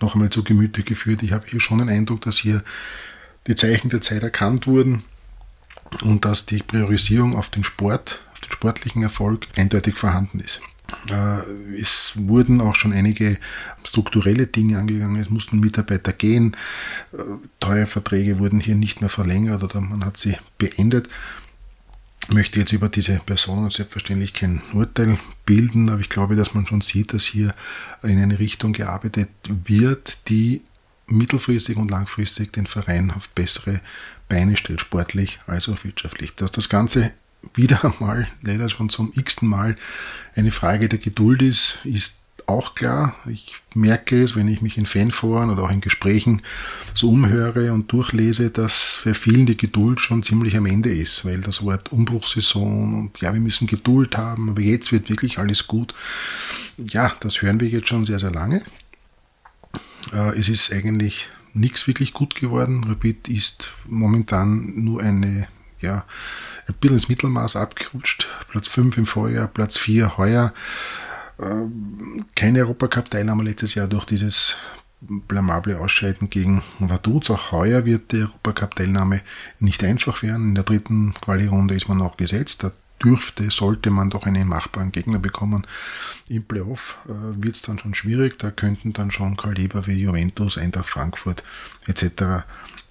noch 0.00 0.14
einmal 0.14 0.30
zu 0.30 0.44
Gemüte 0.44 0.82
geführt. 0.82 1.22
Ich 1.22 1.32
habe 1.32 1.46
hier 1.48 1.60
schon 1.60 1.78
den 1.78 1.88
Eindruck, 1.88 2.22
dass 2.22 2.38
hier 2.38 2.62
die 3.46 3.56
Zeichen 3.56 3.90
der 3.90 4.00
Zeit 4.00 4.22
erkannt 4.22 4.66
wurden 4.66 5.04
und 6.02 6.24
dass 6.24 6.46
die 6.46 6.62
Priorisierung 6.62 7.36
auf 7.36 7.50
den 7.50 7.64
Sport, 7.64 8.18
auf 8.32 8.40
den 8.40 8.52
sportlichen 8.52 9.02
Erfolg 9.02 9.46
eindeutig 9.56 9.96
vorhanden 9.96 10.40
ist. 10.40 10.60
Äh, 11.10 11.80
es 11.80 12.12
wurden 12.14 12.60
auch 12.60 12.74
schon 12.74 12.92
einige 12.92 13.38
strukturelle 13.84 14.46
Dinge 14.46 14.78
angegangen. 14.78 15.20
Es 15.20 15.30
mussten 15.30 15.60
Mitarbeiter 15.60 16.12
gehen. 16.12 16.56
Äh, 17.12 17.18
teure 17.60 17.86
Verträge 17.86 18.38
wurden 18.38 18.60
hier 18.60 18.76
nicht 18.76 19.00
mehr 19.00 19.10
verlängert 19.10 19.62
oder 19.62 19.80
man 19.80 20.04
hat 20.04 20.16
sie 20.16 20.36
beendet. 20.58 21.08
Ich 22.28 22.34
möchte 22.34 22.58
jetzt 22.58 22.72
über 22.72 22.88
diese 22.88 23.20
Personen 23.20 23.70
selbstverständlich 23.70 24.34
kein 24.34 24.60
Urteil 24.72 25.16
bilden, 25.44 25.88
aber 25.88 26.00
ich 26.00 26.08
glaube, 26.08 26.34
dass 26.34 26.54
man 26.54 26.66
schon 26.66 26.80
sieht, 26.80 27.12
dass 27.12 27.24
hier 27.24 27.54
in 28.02 28.20
eine 28.20 28.40
Richtung 28.40 28.72
gearbeitet 28.72 29.28
wird, 29.48 30.28
die 30.28 30.62
mittelfristig 31.06 31.76
und 31.76 31.90
langfristig 31.90 32.52
den 32.52 32.66
Verein 32.66 33.12
auf 33.12 33.28
bessere 33.28 33.80
Beine 34.28 34.56
stellt, 34.56 34.80
sportlich 34.80 35.38
als 35.46 35.68
auch 35.68 35.84
wirtschaftlich. 35.84 36.34
Dass 36.34 36.50
das 36.50 36.68
Ganze 36.68 37.12
wieder 37.54 37.84
einmal, 38.00 38.28
leider 38.42 38.68
schon 38.68 38.88
zum 38.88 39.12
x-ten 39.14 39.48
Mal, 39.48 39.76
eine 40.34 40.52
Frage 40.52 40.88
der 40.88 40.98
Geduld 40.98 41.42
ist, 41.42 41.78
ist 41.84 42.16
auch 42.46 42.74
klar. 42.74 43.16
Ich 43.26 43.54
merke 43.74 44.22
es, 44.22 44.36
wenn 44.36 44.48
ich 44.48 44.62
mich 44.62 44.78
in 44.78 44.86
Fanforen 44.86 45.50
oder 45.50 45.64
auch 45.64 45.70
in 45.70 45.80
Gesprächen 45.80 46.42
so 46.94 47.10
umhöre 47.10 47.72
und 47.72 47.90
durchlese, 47.90 48.50
dass 48.50 48.92
für 48.92 49.14
vielen 49.14 49.46
die 49.46 49.56
Geduld 49.56 50.00
schon 50.00 50.22
ziemlich 50.22 50.56
am 50.56 50.66
Ende 50.66 50.90
ist, 50.90 51.24
weil 51.24 51.40
das 51.40 51.64
Wort 51.64 51.92
Umbruchssaison 51.92 52.94
und 52.94 53.20
ja, 53.20 53.32
wir 53.32 53.40
müssen 53.40 53.66
Geduld 53.66 54.16
haben, 54.16 54.50
aber 54.50 54.60
jetzt 54.60 54.92
wird 54.92 55.10
wirklich 55.10 55.38
alles 55.38 55.66
gut. 55.66 55.94
Ja, 56.78 57.12
das 57.20 57.42
hören 57.42 57.60
wir 57.60 57.68
jetzt 57.68 57.88
schon 57.88 58.04
sehr, 58.04 58.18
sehr 58.18 58.30
lange. 58.30 58.62
Äh, 60.12 60.38
es 60.38 60.48
ist 60.48 60.72
eigentlich 60.72 61.28
nichts 61.52 61.86
wirklich 61.86 62.12
gut 62.12 62.34
geworden. 62.34 62.84
Rapid 62.84 63.28
ist 63.28 63.72
momentan 63.86 64.72
nur 64.76 65.02
eine, 65.02 65.48
ja, 65.80 66.04
ein 66.68 66.74
bisschen 66.74 66.96
ins 66.96 67.08
Mittelmaß 67.08 67.56
abgerutscht. 67.56 68.26
Platz 68.48 68.68
5 68.68 68.98
im 68.98 69.06
Vorjahr, 69.06 69.48
Platz 69.48 69.76
4 69.78 70.18
heuer. 70.18 70.52
Ähm, 71.40 72.24
keine 72.34 72.60
Europacup-Teilnahme 72.60 73.44
letztes 73.44 73.74
Jahr 73.74 73.88
durch 73.88 74.06
dieses 74.06 74.56
blamable 75.00 75.78
Ausscheiden 75.78 76.30
gegen 76.30 76.62
Vaduz. 76.78 77.30
Auch 77.30 77.52
heuer 77.52 77.84
wird 77.84 78.12
die 78.12 78.22
Europacup-Teilnahme 78.22 79.20
nicht 79.58 79.84
einfach 79.84 80.22
werden. 80.22 80.50
In 80.50 80.54
der 80.54 80.64
dritten 80.64 81.14
Quali-Runde 81.14 81.74
ist 81.74 81.88
man 81.88 81.98
noch 81.98 82.16
gesetzt. 82.16 82.62
Der 82.62 82.72
dürfte, 83.02 83.50
sollte 83.50 83.90
man 83.90 84.10
doch 84.10 84.24
einen 84.24 84.48
machbaren 84.48 84.92
Gegner 84.92 85.18
bekommen. 85.18 85.66
Im 86.28 86.44
Playoff 86.44 86.98
äh, 87.06 87.42
wird 87.42 87.56
es 87.56 87.62
dann 87.62 87.78
schon 87.78 87.94
schwierig, 87.94 88.38
da 88.38 88.50
könnten 88.50 88.92
dann 88.92 89.10
schon 89.10 89.36
Kaliber 89.36 89.86
wie 89.86 90.00
Juventus, 90.00 90.58
Eintracht 90.58 90.88
Frankfurt 90.88 91.42
etc. 91.86 92.44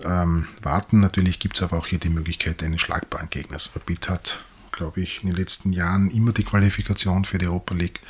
Ähm, 0.04 0.48
warten. 0.62 1.00
Natürlich 1.00 1.40
gibt 1.40 1.58
es 1.58 1.64
aber 1.64 1.78
auch 1.78 1.88
hier 1.88 2.00
die 2.00 2.10
Möglichkeit 2.10 2.62
eines 2.64 2.82
schlagbaren 2.82 3.30
Gegners. 3.30 3.72
Rapid 3.76 4.10
hat, 4.10 4.44
glaube 4.72 5.02
ich, 5.02 5.22
in 5.24 5.30
den 5.30 5.38
letzten 5.38 5.74
Jahren 5.74 6.10
immer 6.12 6.34
die 6.34 6.44
Qualifikation 6.44 7.26
für 7.26 7.38
die 7.38 7.48
Europa 7.48 7.74
League, 7.74 8.02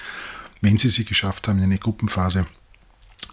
wenn 0.62 0.78
sie 0.78 0.90
sie 0.90 1.06
geschafft 1.06 1.48
haben 1.48 1.60
in 1.60 1.66
eine 1.66 1.78
Gruppenphase, 1.78 2.46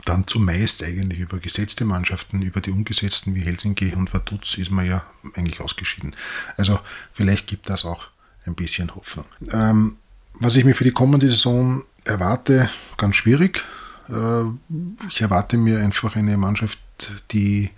dann 0.04 0.26
zumeist 0.26 0.82
eigentlich 0.82 1.20
über 1.20 1.38
gesetzte 1.38 1.84
Mannschaften, 1.84 2.42
über 2.42 2.60
die 2.60 2.70
umgesetzten 2.70 3.34
wie 3.34 3.40
Helsinki 3.40 3.94
und 3.94 4.12
Vaduz 4.12 4.58
ist 4.58 4.70
man 4.70 4.86
ja 4.86 5.04
eigentlich 5.34 5.60
ausgeschieden. 5.60 6.16
Also 6.56 6.80
vielleicht 7.12 7.46
gibt 7.46 7.68
das 7.68 7.84
auch 7.84 8.08
ein 8.46 8.54
bisschen 8.54 8.94
Hoffnung. 8.94 9.26
Ähm, 9.52 9.96
was 10.34 10.56
ich 10.56 10.64
mir 10.64 10.74
für 10.74 10.84
die 10.84 10.92
kommende 10.92 11.28
Saison 11.28 11.84
erwarte, 12.04 12.68
ganz 12.96 13.16
schwierig. 13.16 13.64
Äh, 14.08 14.44
ich 15.08 15.20
erwarte 15.20 15.56
mir 15.56 15.80
einfach 15.80 16.16
eine 16.16 16.36
Mannschaft, 16.36 16.78
die 17.30 17.70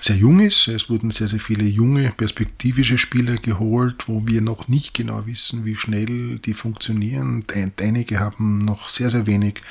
sehr 0.00 0.16
jung 0.16 0.40
ist. 0.40 0.66
Es 0.68 0.88
wurden 0.88 1.10
sehr, 1.10 1.28
sehr 1.28 1.40
viele 1.40 1.64
junge, 1.64 2.10
perspektivische 2.10 2.96
Spieler 2.96 3.36
geholt, 3.36 4.08
wo 4.08 4.26
wir 4.26 4.40
noch 4.40 4.68
nicht 4.68 4.94
genau 4.94 5.26
wissen, 5.26 5.64
wie 5.64 5.76
schnell 5.76 6.38
die 6.38 6.54
funktionieren. 6.54 7.44
Einige 7.78 8.18
haben 8.18 8.58
noch 8.64 8.88
sehr, 8.88 9.10
sehr 9.10 9.26
wenig 9.26 9.62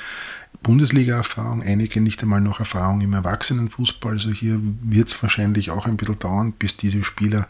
Bundesliga-Erfahrung, 0.62 1.62
einige 1.62 2.00
nicht 2.00 2.22
einmal 2.22 2.40
noch 2.40 2.60
Erfahrung 2.60 3.00
im 3.00 3.12
Erwachsenenfußball. 3.12 4.12
Also 4.12 4.30
hier 4.30 4.60
wird 4.82 5.08
es 5.08 5.22
wahrscheinlich 5.22 5.70
auch 5.70 5.86
ein 5.86 5.96
bisschen 5.96 6.18
dauern, 6.18 6.52
bis 6.52 6.76
diese 6.76 7.02
Spieler 7.02 7.48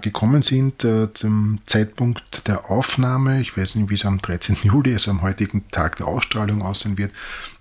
gekommen 0.00 0.42
sind. 0.42 0.84
Äh, 0.84 1.12
zum 1.14 1.60
Zeitpunkt 1.66 2.46
der 2.46 2.70
Aufnahme, 2.70 3.40
ich 3.40 3.56
weiß 3.56 3.74
nicht, 3.76 3.90
wie 3.90 3.94
es 3.94 4.04
am 4.04 4.20
13. 4.20 4.56
Juli, 4.62 4.92
also 4.92 5.10
am 5.10 5.22
heutigen 5.22 5.68
Tag 5.70 5.96
der 5.96 6.06
Ausstrahlung 6.06 6.62
aussehen 6.62 6.98
wird, 6.98 7.12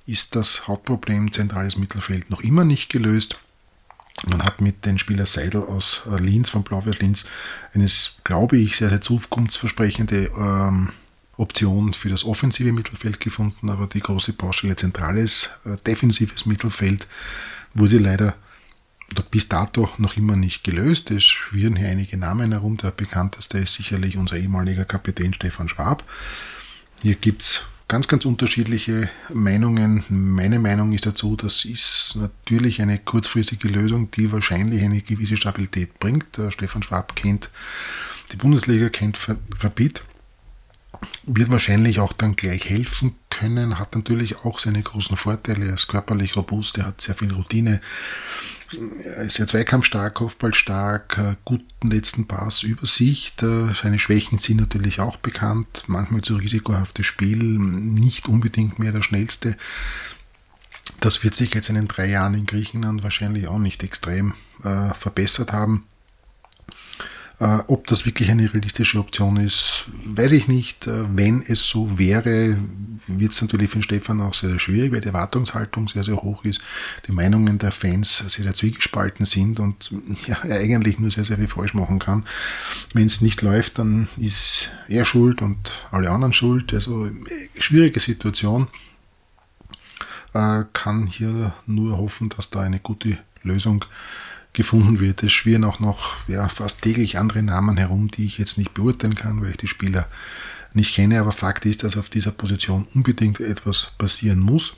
ist 0.06 0.36
das 0.36 0.68
Hauptproblem 0.68 1.32
zentrales 1.32 1.78
Mittelfeld 1.78 2.30
noch 2.30 2.42
immer 2.42 2.66
nicht 2.66 2.90
gelöst. 2.90 3.40
Man 4.28 4.44
hat 4.44 4.62
mit 4.62 4.86
dem 4.86 4.98
Spieler 4.98 5.26
Seidel 5.26 5.64
aus 5.64 6.02
äh, 6.12 6.18
Linz, 6.22 6.50
von 6.50 6.64
Blau-Weiß 6.64 7.00
Linz, 7.00 7.26
eine, 7.74 7.88
glaube 8.24 8.58
ich, 8.58 8.78
sehr, 8.78 8.90
sehr 8.90 9.02
zukunftsversprechende 9.02 10.32
ähm, 10.38 10.90
Option 11.38 11.94
für 11.94 12.10
das 12.10 12.24
offensive 12.24 12.72
Mittelfeld 12.72 13.20
gefunden, 13.20 13.70
aber 13.70 13.88
die 13.88 14.02
große 14.02 14.34
Baustelle 14.34 14.76
zentrales, 14.76 15.50
äh, 15.66 15.78
defensives 15.88 16.46
Mittelfeld 16.46 17.08
wurde 17.74 17.98
leider 17.98 18.36
bis 19.30 19.50
dato 19.50 19.90
noch 19.98 20.18
immer 20.18 20.36
nicht 20.36 20.64
gelöst. 20.64 21.12
Es 21.12 21.24
schwirren 21.24 21.76
hier 21.76 21.90
einige 21.90 22.18
Namen 22.18 22.52
herum. 22.52 22.78
Der 22.78 22.92
bekannteste 22.92 23.58
ist 23.58 23.74
sicherlich 23.74 24.18
unser 24.18 24.38
ehemaliger 24.38 24.86
Kapitän 24.86 25.34
Stefan 25.34 25.70
Schwab. 25.70 26.04
Hier 27.02 27.16
gibt 27.16 27.42
es 27.42 27.62
ganz, 27.88 28.08
ganz 28.08 28.26
unterschiedliche 28.26 29.10
Meinungen. 29.34 30.04
Meine 30.10 30.60
Meinung 30.60 30.94
ist 30.94 31.06
dazu, 31.06 31.36
das 31.36 31.66
ist 31.66 32.16
natürlich 32.16 32.82
eine 32.82 33.00
kurzfristige 33.00 33.68
Lösung, 33.68 34.10
die 34.12 34.32
wahrscheinlich 34.32 34.84
eine 34.84 35.02
gewisse 35.02 35.38
Stabilität 35.38 36.00
bringt. 36.00 36.38
Der 36.38 36.52
Stefan 36.52 36.84
Schwab 36.84 37.16
kennt 37.16 37.50
die 38.32 38.38
Bundesliga, 38.38 38.90
kennt 38.90 39.20
Rapid, 39.60 40.04
wird 41.24 41.50
wahrscheinlich 41.50 42.00
auch 42.00 42.14
dann 42.14 42.36
gleich 42.36 42.70
helfen 42.70 43.16
können, 43.42 43.80
hat 43.80 43.96
natürlich 43.96 44.46
auch 44.46 44.60
seine 44.60 44.82
großen 44.82 45.18
Vorteile. 45.18 45.66
Er 45.66 45.74
ist 45.74 45.88
körperlich 45.88 46.36
robust, 46.36 46.78
er 46.78 46.86
hat 46.86 47.02
sehr 47.02 47.16
viel 47.16 47.34
Routine, 47.34 47.82
er 49.04 49.24
ist 49.24 49.36
sehr 49.36 49.48
zweikampfstark, 49.48 50.14
Kopfballstark, 50.14 51.18
äh, 51.18 51.36
guten 51.44 51.90
letzten 51.90 52.28
Pass, 52.28 52.64
Übersicht. 52.64 53.42
Äh, 53.42 53.74
seine 53.82 54.00
Schwächen 54.00 54.40
sind 54.40 54.62
natürlich 54.62 55.00
auch 55.00 55.18
bekannt, 55.18 55.84
manchmal 55.88 56.22
zu 56.22 56.36
risikohaftes 56.36 57.06
Spiel, 57.06 57.38
nicht 57.38 58.28
unbedingt 58.28 58.80
mehr 58.80 58.92
der 58.92 59.02
schnellste. 59.02 59.58
Das 61.00 61.24
wird 61.24 61.34
sich 61.34 61.54
jetzt 61.54 61.70
in 61.70 61.76
den 61.76 61.88
drei 61.88 62.08
Jahren 62.08 62.36
in 62.36 62.46
Griechenland 62.46 63.02
wahrscheinlich 63.02 63.48
auch 63.48 63.60
nicht 63.60 63.84
extrem 63.84 64.34
äh, 64.64 64.94
verbessert 64.94 65.52
haben. 65.52 65.86
Äh, 67.42 67.58
ob 67.70 67.88
das 67.88 68.06
wirklich 68.06 68.30
eine 68.30 68.54
realistische 68.54 69.00
Option 69.00 69.38
ist, 69.38 69.86
weiß 70.06 70.32
ich 70.34 70.48
nicht. 70.48 70.86
Äh, 70.86 71.06
wenn 71.16 71.42
es 71.42 71.68
so 71.68 71.98
wäre, 71.98 72.60
wird 73.08 73.32
es 73.32 73.42
natürlich 73.42 73.72
für 73.72 73.82
Stefan 73.82 74.22
auch 74.22 74.36
sehr, 74.36 74.60
schwierig, 74.60 74.92
weil 74.92 75.02
die 75.02 75.08
Erwartungshaltung 75.08 75.88
sehr, 75.88 76.04
sehr 76.04 76.18
hoch 76.18 76.46
ist, 76.46 76.62
die 77.08 77.12
Meinungen 77.12 77.58
der 77.58 77.72
Fans 77.72 78.20
sehr, 78.28 78.44
sehr 78.44 78.54
zwiegespalten 78.54 79.26
sind 79.26 79.60
und 79.60 79.92
ja, 80.28 80.38
er 80.44 80.60
eigentlich 80.60 81.00
nur 81.00 81.10
sehr, 81.10 81.26
sehr 81.26 81.38
viel 81.38 81.48
falsch 81.48 81.74
machen 81.74 81.98
kann. 81.98 82.26
Wenn 82.94 83.08
es 83.08 83.22
nicht 83.22 83.42
läuft, 83.42 83.80
dann 83.80 84.08
ist 84.18 84.70
er 84.88 85.04
schuld 85.04 85.42
und 85.42 85.82
alle 85.90 86.12
anderen 86.12 86.34
schuld. 86.34 86.76
Also 86.76 87.10
schwierige 87.58 88.00
Situation. 88.00 88.68
Äh, 90.34 90.66
kann 90.74 91.08
hier 91.08 91.54
nur 91.66 91.98
hoffen, 91.98 92.30
dass 92.30 92.52
da 92.52 92.62
eine 92.62 92.80
gute 92.80 93.18
Lösung 93.42 93.84
gefunden 94.54 95.00
wird. 95.00 95.24
Es 95.24 95.32
schwirren 95.32 95.64
auch 95.64 95.80
noch 95.80 96.18
ja, 96.28 96.48
fast 96.50 96.82
täglich 96.82 97.18
andere 97.18 97.44
Namen 97.44 97.78
herum, 97.78 98.10
die 98.10 98.26
ich 98.26 98.38
jetzt 98.38 98.58
nicht 98.58 98.74
beurteilen 98.74 99.16
kann, 99.16 99.42
weil 99.42 99.52
ich 99.52 99.58
die 99.58 99.68
Spieler 99.68 100.08
nicht 100.74 100.96
kenne. 100.96 101.20
Aber 101.20 101.32
Fakt 101.32 101.66
ist, 101.66 101.84
dass 101.84 101.98
auf 101.98 102.10
dieser 102.10 102.32
Position 102.32 102.88
unbedingt 102.94 103.40
etwas 103.40 103.94
passieren 103.98 104.40
muss. 104.40 104.74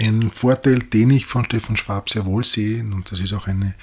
Ein 0.00 0.30
Vorteil, 0.30 0.80
den 0.80 1.10
ich 1.10 1.26
von 1.26 1.44
Stefan 1.44 1.76
Schwab 1.76 2.10
sehr 2.10 2.26
wohl 2.26 2.44
sehe, 2.44 2.82
und 2.82 3.10
das 3.10 3.20
ist 3.20 3.32
auch 3.32 3.46
eine 3.46 3.74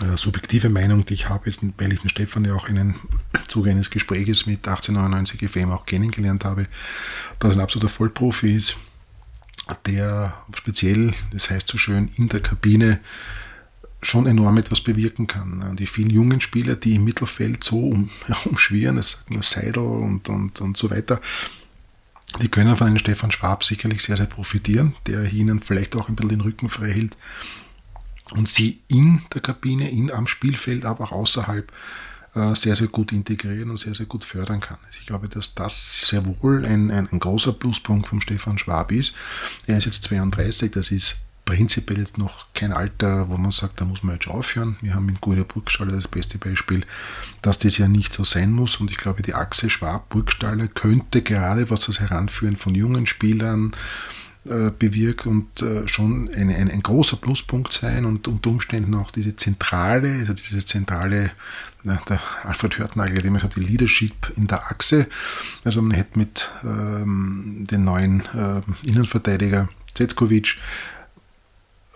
äh, 0.00 0.16
subjektive 0.16 0.70
Meinung, 0.70 1.04
die 1.04 1.14
ich 1.14 1.28
habe, 1.28 1.52
weil 1.76 1.92
ich 1.92 2.00
den 2.00 2.08
Stefan 2.08 2.44
ja 2.44 2.54
auch 2.54 2.68
in 2.68 2.78
einem 2.78 2.94
Zuge 3.46 3.70
eines 3.70 3.90
Gespräches 3.90 4.46
mit 4.46 4.66
1899 4.66 5.48
FM 5.48 5.70
auch 5.70 5.86
kennengelernt 5.86 6.44
habe, 6.44 6.66
dass 7.38 7.52
er 7.52 7.58
ein 7.58 7.62
absoluter 7.62 7.92
Vollprofi 7.92 8.54
ist, 8.54 8.76
der 9.86 10.34
speziell, 10.54 11.14
das 11.32 11.50
heißt 11.50 11.68
so 11.68 11.78
schön, 11.78 12.10
in 12.16 12.28
der 12.28 12.40
Kabine 12.40 13.00
schon 14.00 14.26
enorm 14.26 14.58
etwas 14.58 14.80
bewirken 14.80 15.26
kann. 15.26 15.76
Die 15.76 15.86
vielen 15.86 16.10
jungen 16.10 16.40
Spieler, 16.40 16.76
die 16.76 16.94
im 16.94 17.04
Mittelfeld 17.04 17.64
so 17.64 17.88
um, 17.88 18.10
umschwirren, 18.44 18.96
das 18.96 19.12
sagt 19.12 19.30
nur 19.30 19.42
Seidel 19.42 19.82
und, 19.82 20.28
und, 20.28 20.60
und 20.60 20.76
so 20.76 20.90
weiter, 20.90 21.20
die 22.42 22.48
können 22.48 22.76
von 22.76 22.86
einem 22.86 22.98
Stefan 22.98 23.32
Schwab 23.32 23.64
sicherlich 23.64 24.02
sehr, 24.02 24.16
sehr 24.16 24.26
profitieren, 24.26 24.94
der 25.06 25.32
ihnen 25.32 25.60
vielleicht 25.60 25.96
auch 25.96 26.08
ein 26.08 26.16
bisschen 26.16 26.30
den 26.30 26.40
Rücken 26.42 26.68
frei 26.68 26.92
hält 26.92 27.16
und 28.32 28.48
sie 28.48 28.80
in 28.88 29.20
der 29.32 29.40
Kabine, 29.40 29.90
in, 29.90 30.10
am 30.10 30.26
Spielfeld, 30.26 30.84
aber 30.84 31.04
auch 31.04 31.12
außerhalb 31.12 31.72
äh, 32.34 32.54
sehr, 32.54 32.76
sehr 32.76 32.88
gut 32.88 33.12
integrieren 33.12 33.70
und 33.70 33.78
sehr, 33.78 33.94
sehr 33.94 34.06
gut 34.06 34.24
fördern 34.24 34.60
kann. 34.60 34.78
Also 34.86 34.98
ich 35.00 35.06
glaube, 35.06 35.28
dass 35.28 35.54
das 35.54 36.08
sehr 36.08 36.24
wohl 36.26 36.64
ein, 36.64 36.90
ein, 36.90 37.08
ein 37.10 37.18
großer 37.18 37.52
Pluspunkt 37.52 38.06
vom 38.06 38.20
Stefan 38.20 38.58
Schwab 38.58 38.92
ist. 38.92 39.14
Er 39.66 39.78
ist 39.78 39.86
jetzt 39.86 40.04
32, 40.04 40.70
das 40.70 40.90
ist 40.90 41.16
prinzipiell 41.48 41.98
jetzt 41.98 42.18
noch 42.18 42.52
kein 42.52 42.72
Alter, 42.72 43.30
wo 43.30 43.38
man 43.38 43.52
sagt, 43.52 43.80
da 43.80 43.86
muss 43.86 44.02
man 44.02 44.16
jetzt 44.16 44.28
aufhören. 44.28 44.76
Wir 44.82 44.94
haben 44.94 45.08
in 45.08 45.16
Guido 45.18 45.44
Burgstaller 45.44 45.92
das 45.92 46.06
beste 46.06 46.36
Beispiel, 46.36 46.84
dass 47.40 47.58
das 47.58 47.78
ja 47.78 47.88
nicht 47.88 48.12
so 48.12 48.22
sein 48.22 48.52
muss. 48.52 48.76
Und 48.76 48.90
ich 48.90 48.98
glaube, 48.98 49.22
die 49.22 49.32
Achse 49.32 49.70
Schwab-Burgstaller 49.70 50.68
könnte 50.68 51.22
gerade, 51.22 51.70
was 51.70 51.86
das 51.86 52.00
Heranführen 52.00 52.58
von 52.58 52.74
jungen 52.74 53.06
Spielern 53.06 53.72
äh, 54.44 54.70
bewirkt 54.78 55.24
und 55.24 55.62
äh, 55.62 55.88
schon 55.88 56.28
ein, 56.36 56.50
ein, 56.50 56.70
ein, 56.70 56.82
großer 56.82 57.16
Pluspunkt 57.16 57.72
sein 57.72 58.04
und 58.04 58.28
unter 58.28 58.50
Umständen 58.50 58.94
auch 58.94 59.10
diese 59.10 59.34
zentrale, 59.34 60.18
also 60.18 60.34
diese 60.34 60.62
zentrale, 60.66 61.30
na, 61.82 61.98
der 62.10 62.20
Alfred 62.44 62.78
Hörtnagel 62.78 63.16
hat 63.16 63.24
immer 63.24 63.38
gesagt, 63.38 63.56
die 63.56 63.60
Leadership 63.60 64.34
in 64.36 64.48
der 64.48 64.70
Achse. 64.70 65.06
Also 65.64 65.80
man 65.80 65.96
hätte 65.96 66.18
mit 66.18 66.50
ähm, 66.62 67.64
den 67.70 67.84
neuen 67.84 68.20
äh, 68.34 68.60
Innenverteidiger 68.86 69.70
Zetkovic 69.94 70.58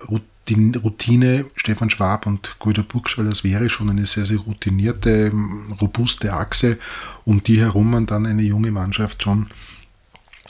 Routine, 0.09 1.47
Stefan 1.56 1.90
Schwab 1.90 2.26
und 2.26 2.59
Guido 2.59 2.82
Burgschall, 2.82 3.25
das 3.26 3.44
wäre 3.44 3.71
schon 3.71 3.90
eine 3.90 4.06
sehr, 4.06 4.25
sehr 4.25 4.38
routinierte, 4.38 5.32
robuste 5.80 6.32
Achse, 6.32 6.78
um 7.25 7.42
die 7.42 7.61
herum 7.61 7.90
man 7.90 8.06
dann 8.06 8.26
eine 8.26 8.42
junge 8.42 8.71
Mannschaft 8.71 9.23
schon 9.23 9.49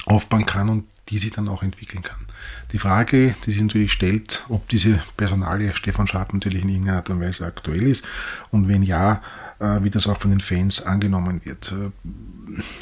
aufbauen 0.07 0.47
kann 0.47 0.69
und 0.69 0.85
die 1.09 1.19
sich 1.19 1.33
dann 1.33 1.49
auch 1.49 1.63
entwickeln 1.63 2.03
kann. 2.03 2.21
Die 2.73 2.79
Frage, 2.79 3.35
die 3.45 3.53
sich 3.53 3.61
natürlich 3.61 3.93
stellt, 3.93 4.45
ob 4.49 4.69
diese 4.69 5.03
Personalie 5.17 5.75
Stefan 5.75 6.07
Schwab 6.07 6.33
natürlich 6.33 6.63
in 6.63 6.71
irgendeiner 6.71 6.99
Art 6.99 7.11
und 7.11 7.21
Weise 7.21 7.45
aktuell 7.45 7.83
ist 7.83 8.05
und 8.51 8.69
wenn 8.69 8.83
ja, 8.83 9.23
wie 9.83 9.91
das 9.91 10.07
auch 10.07 10.21
von 10.21 10.31
den 10.31 10.41
Fans 10.41 10.83
angenommen 10.83 11.41
wird. 11.45 11.73
Äh, 11.73 11.91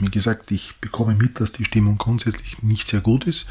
wie 0.01 0.11
gesagt, 0.11 0.51
ich 0.51 0.77
bekomme 0.81 1.15
mit, 1.15 1.41
dass 1.41 1.53
die 1.53 1.65
Stimmung 1.65 1.99
grundsätzlich 1.99 2.63
nicht 2.63 2.89
sehr 2.89 3.01
gut 3.01 3.27
ist. 3.27 3.47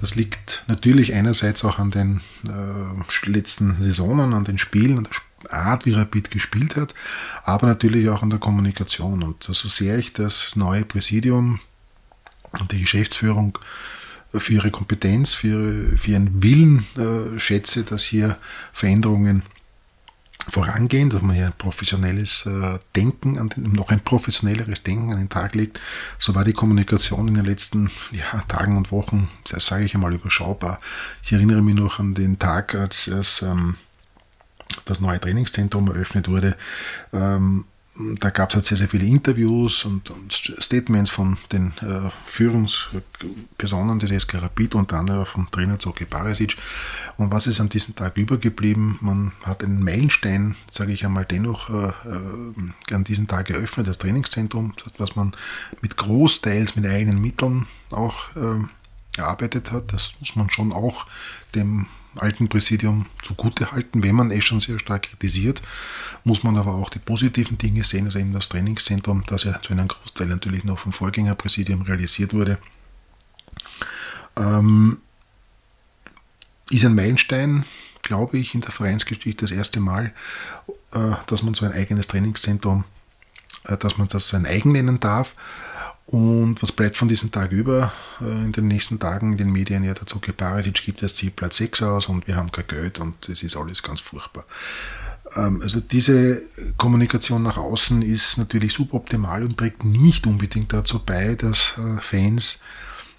Das 0.00 0.14
liegt 0.14 0.64
natürlich 0.66 1.14
einerseits 1.14 1.64
auch 1.64 1.78
an 1.78 1.90
den 1.90 2.20
äh, 2.46 3.30
letzten 3.30 3.82
Saisonen, 3.82 4.34
an 4.34 4.44
den 4.44 4.58
Spielen, 4.58 4.98
an 4.98 5.04
der 5.04 5.52
Art, 5.52 5.86
wie 5.86 5.92
Rapid 5.92 6.30
gespielt 6.30 6.76
hat, 6.76 6.94
aber 7.44 7.68
natürlich 7.68 8.08
auch 8.08 8.22
an 8.22 8.30
der 8.30 8.38
Kommunikation. 8.38 9.22
Und 9.22 9.44
so 9.44 9.68
sehr 9.68 9.98
ich 9.98 10.12
das 10.12 10.56
neue 10.56 10.84
Präsidium 10.84 11.60
und 12.58 12.72
die 12.72 12.80
Geschäftsführung 12.80 13.58
für 14.32 14.54
ihre 14.54 14.70
Kompetenz, 14.70 15.34
für, 15.34 15.96
für 15.96 16.10
ihren 16.10 16.42
Willen 16.42 16.84
äh, 16.96 17.38
schätze, 17.38 17.84
dass 17.84 18.02
hier 18.02 18.36
Veränderungen 18.72 19.42
vorangehen, 20.48 21.10
dass 21.10 21.22
man 21.22 21.34
hier 21.34 21.46
ein 21.46 21.52
professionelles 21.58 22.46
äh, 22.46 22.78
Denken, 22.94 23.38
an 23.38 23.48
den, 23.48 23.72
noch 23.72 23.90
ein 23.90 24.00
professionelleres 24.00 24.82
Denken 24.82 25.12
an 25.12 25.18
den 25.18 25.28
Tag 25.28 25.54
legt. 25.54 25.80
So 26.18 26.34
war 26.34 26.44
die 26.44 26.52
Kommunikation 26.52 27.28
in 27.28 27.34
den 27.34 27.44
letzten 27.44 27.90
ja, 28.12 28.42
Tagen 28.48 28.76
und 28.76 28.92
Wochen, 28.92 29.28
das 29.50 29.66
sage 29.66 29.84
ich 29.84 29.94
einmal, 29.94 30.14
überschaubar. 30.14 30.78
Ich 31.22 31.32
erinnere 31.32 31.62
mich 31.62 31.74
noch 31.74 31.98
an 31.98 32.14
den 32.14 32.38
Tag, 32.38 32.74
als 32.74 33.06
es 33.08 33.42
ähm, 33.42 33.76
das 34.84 35.00
neue 35.00 35.20
Trainingszentrum 35.20 35.88
eröffnet 35.88 36.28
wurde. 36.28 36.56
Ähm, 37.12 37.64
da 37.98 38.30
gab 38.30 38.50
es 38.50 38.56
halt 38.56 38.66
sehr, 38.66 38.76
sehr 38.76 38.88
viele 38.88 39.06
Interviews 39.06 39.84
und, 39.84 40.10
und 40.10 40.32
Statements 40.32 41.10
von 41.10 41.36
den 41.52 41.72
äh, 41.80 42.10
Führungspersonen 42.26 43.98
des 43.98 44.10
SK 44.22 44.42
Rapid, 44.42 44.74
unter 44.74 44.98
anderem 44.98 45.24
vom 45.24 45.50
Trainer 45.50 45.78
Zoki 45.78 46.04
Barisic. 46.04 46.56
Und 47.16 47.30
was 47.30 47.46
ist 47.46 47.60
an 47.60 47.68
diesem 47.68 47.94
Tag 47.96 48.16
übergeblieben? 48.16 48.98
Man 49.00 49.32
hat 49.42 49.64
einen 49.64 49.82
Meilenstein, 49.82 50.56
sage 50.70 50.92
ich 50.92 51.04
einmal, 51.04 51.24
dennoch 51.24 51.70
äh, 51.70 51.88
äh, 51.88 52.94
an 52.94 53.04
diesem 53.04 53.28
Tag 53.28 53.50
eröffnet, 53.50 53.86
das 53.86 53.98
Trainingszentrum, 53.98 54.74
was 54.98 55.16
man 55.16 55.32
mit 55.80 55.96
Großteils 55.96 56.76
mit 56.76 56.86
eigenen 56.86 57.20
Mitteln 57.20 57.66
auch 57.90 58.36
äh, 58.36 59.18
erarbeitet 59.18 59.72
hat. 59.72 59.92
Das 59.92 60.14
muss 60.20 60.36
man 60.36 60.50
schon 60.50 60.72
auch 60.72 61.06
dem 61.54 61.86
alten 62.18 62.48
Präsidium 62.48 63.06
zugute 63.22 63.72
halten, 63.72 64.02
wenn 64.02 64.14
man 64.14 64.30
es 64.30 64.44
schon 64.44 64.60
sehr 64.60 64.78
stark 64.78 65.02
kritisiert, 65.02 65.62
muss 66.24 66.42
man 66.42 66.56
aber 66.56 66.74
auch 66.74 66.90
die 66.90 66.98
positiven 66.98 67.58
Dinge 67.58 67.84
sehen, 67.84 68.06
also 68.06 68.18
eben 68.18 68.32
das 68.32 68.48
Trainingszentrum, 68.48 69.24
das 69.26 69.44
ja 69.44 69.60
zu 69.62 69.72
einem 69.72 69.88
Großteil 69.88 70.26
natürlich 70.26 70.64
noch 70.64 70.78
vom 70.78 70.92
Vorgängerpräsidium 70.92 71.82
realisiert 71.82 72.34
wurde. 72.34 72.58
Ähm, 74.36 74.98
ist 76.70 76.84
ein 76.84 76.94
Meilenstein, 76.94 77.64
glaube 78.02 78.38
ich, 78.38 78.54
in 78.54 78.60
der 78.60 78.70
Vereinsgeschichte 78.70 79.44
das 79.44 79.50
erste 79.50 79.80
Mal, 79.80 80.12
äh, 80.92 81.12
dass 81.26 81.42
man 81.42 81.54
so 81.54 81.64
ein 81.64 81.72
eigenes 81.72 82.08
Trainingszentrum, 82.08 82.84
äh, 83.64 83.76
dass 83.76 83.98
man 83.98 84.08
das 84.08 84.28
sein 84.28 84.46
eigen 84.46 84.72
nennen 84.72 85.00
darf. 85.00 85.34
Und 86.06 86.62
was 86.62 86.70
bleibt 86.70 86.96
von 86.96 87.08
diesem 87.08 87.32
Tag 87.32 87.50
über? 87.50 87.92
Äh, 88.20 88.44
in 88.44 88.52
den 88.52 88.68
nächsten 88.68 89.00
Tagen 89.00 89.32
in 89.32 89.38
den 89.38 89.50
Medien, 89.52 89.82
ja, 89.82 89.92
dazu 89.92 90.20
Barisic 90.20 90.84
gibt 90.84 91.02
es 91.02 91.14
die 91.16 91.30
Platz 91.30 91.56
6 91.56 91.82
aus 91.82 92.06
und 92.06 92.28
wir 92.28 92.36
haben 92.36 92.52
kein 92.52 92.66
Geld 92.68 93.00
und 93.00 93.28
es 93.28 93.42
ist 93.42 93.56
alles 93.56 93.82
ganz 93.82 94.00
furchtbar. 94.00 94.44
Ähm, 95.34 95.60
also 95.62 95.80
diese 95.80 96.42
Kommunikation 96.76 97.42
nach 97.42 97.56
außen 97.56 98.02
ist 98.02 98.38
natürlich 98.38 98.72
suboptimal 98.72 99.42
und 99.42 99.58
trägt 99.58 99.84
nicht 99.84 100.28
unbedingt 100.28 100.72
dazu 100.72 101.00
bei, 101.04 101.34
dass 101.34 101.74
äh, 101.78 102.00
Fans 102.00 102.60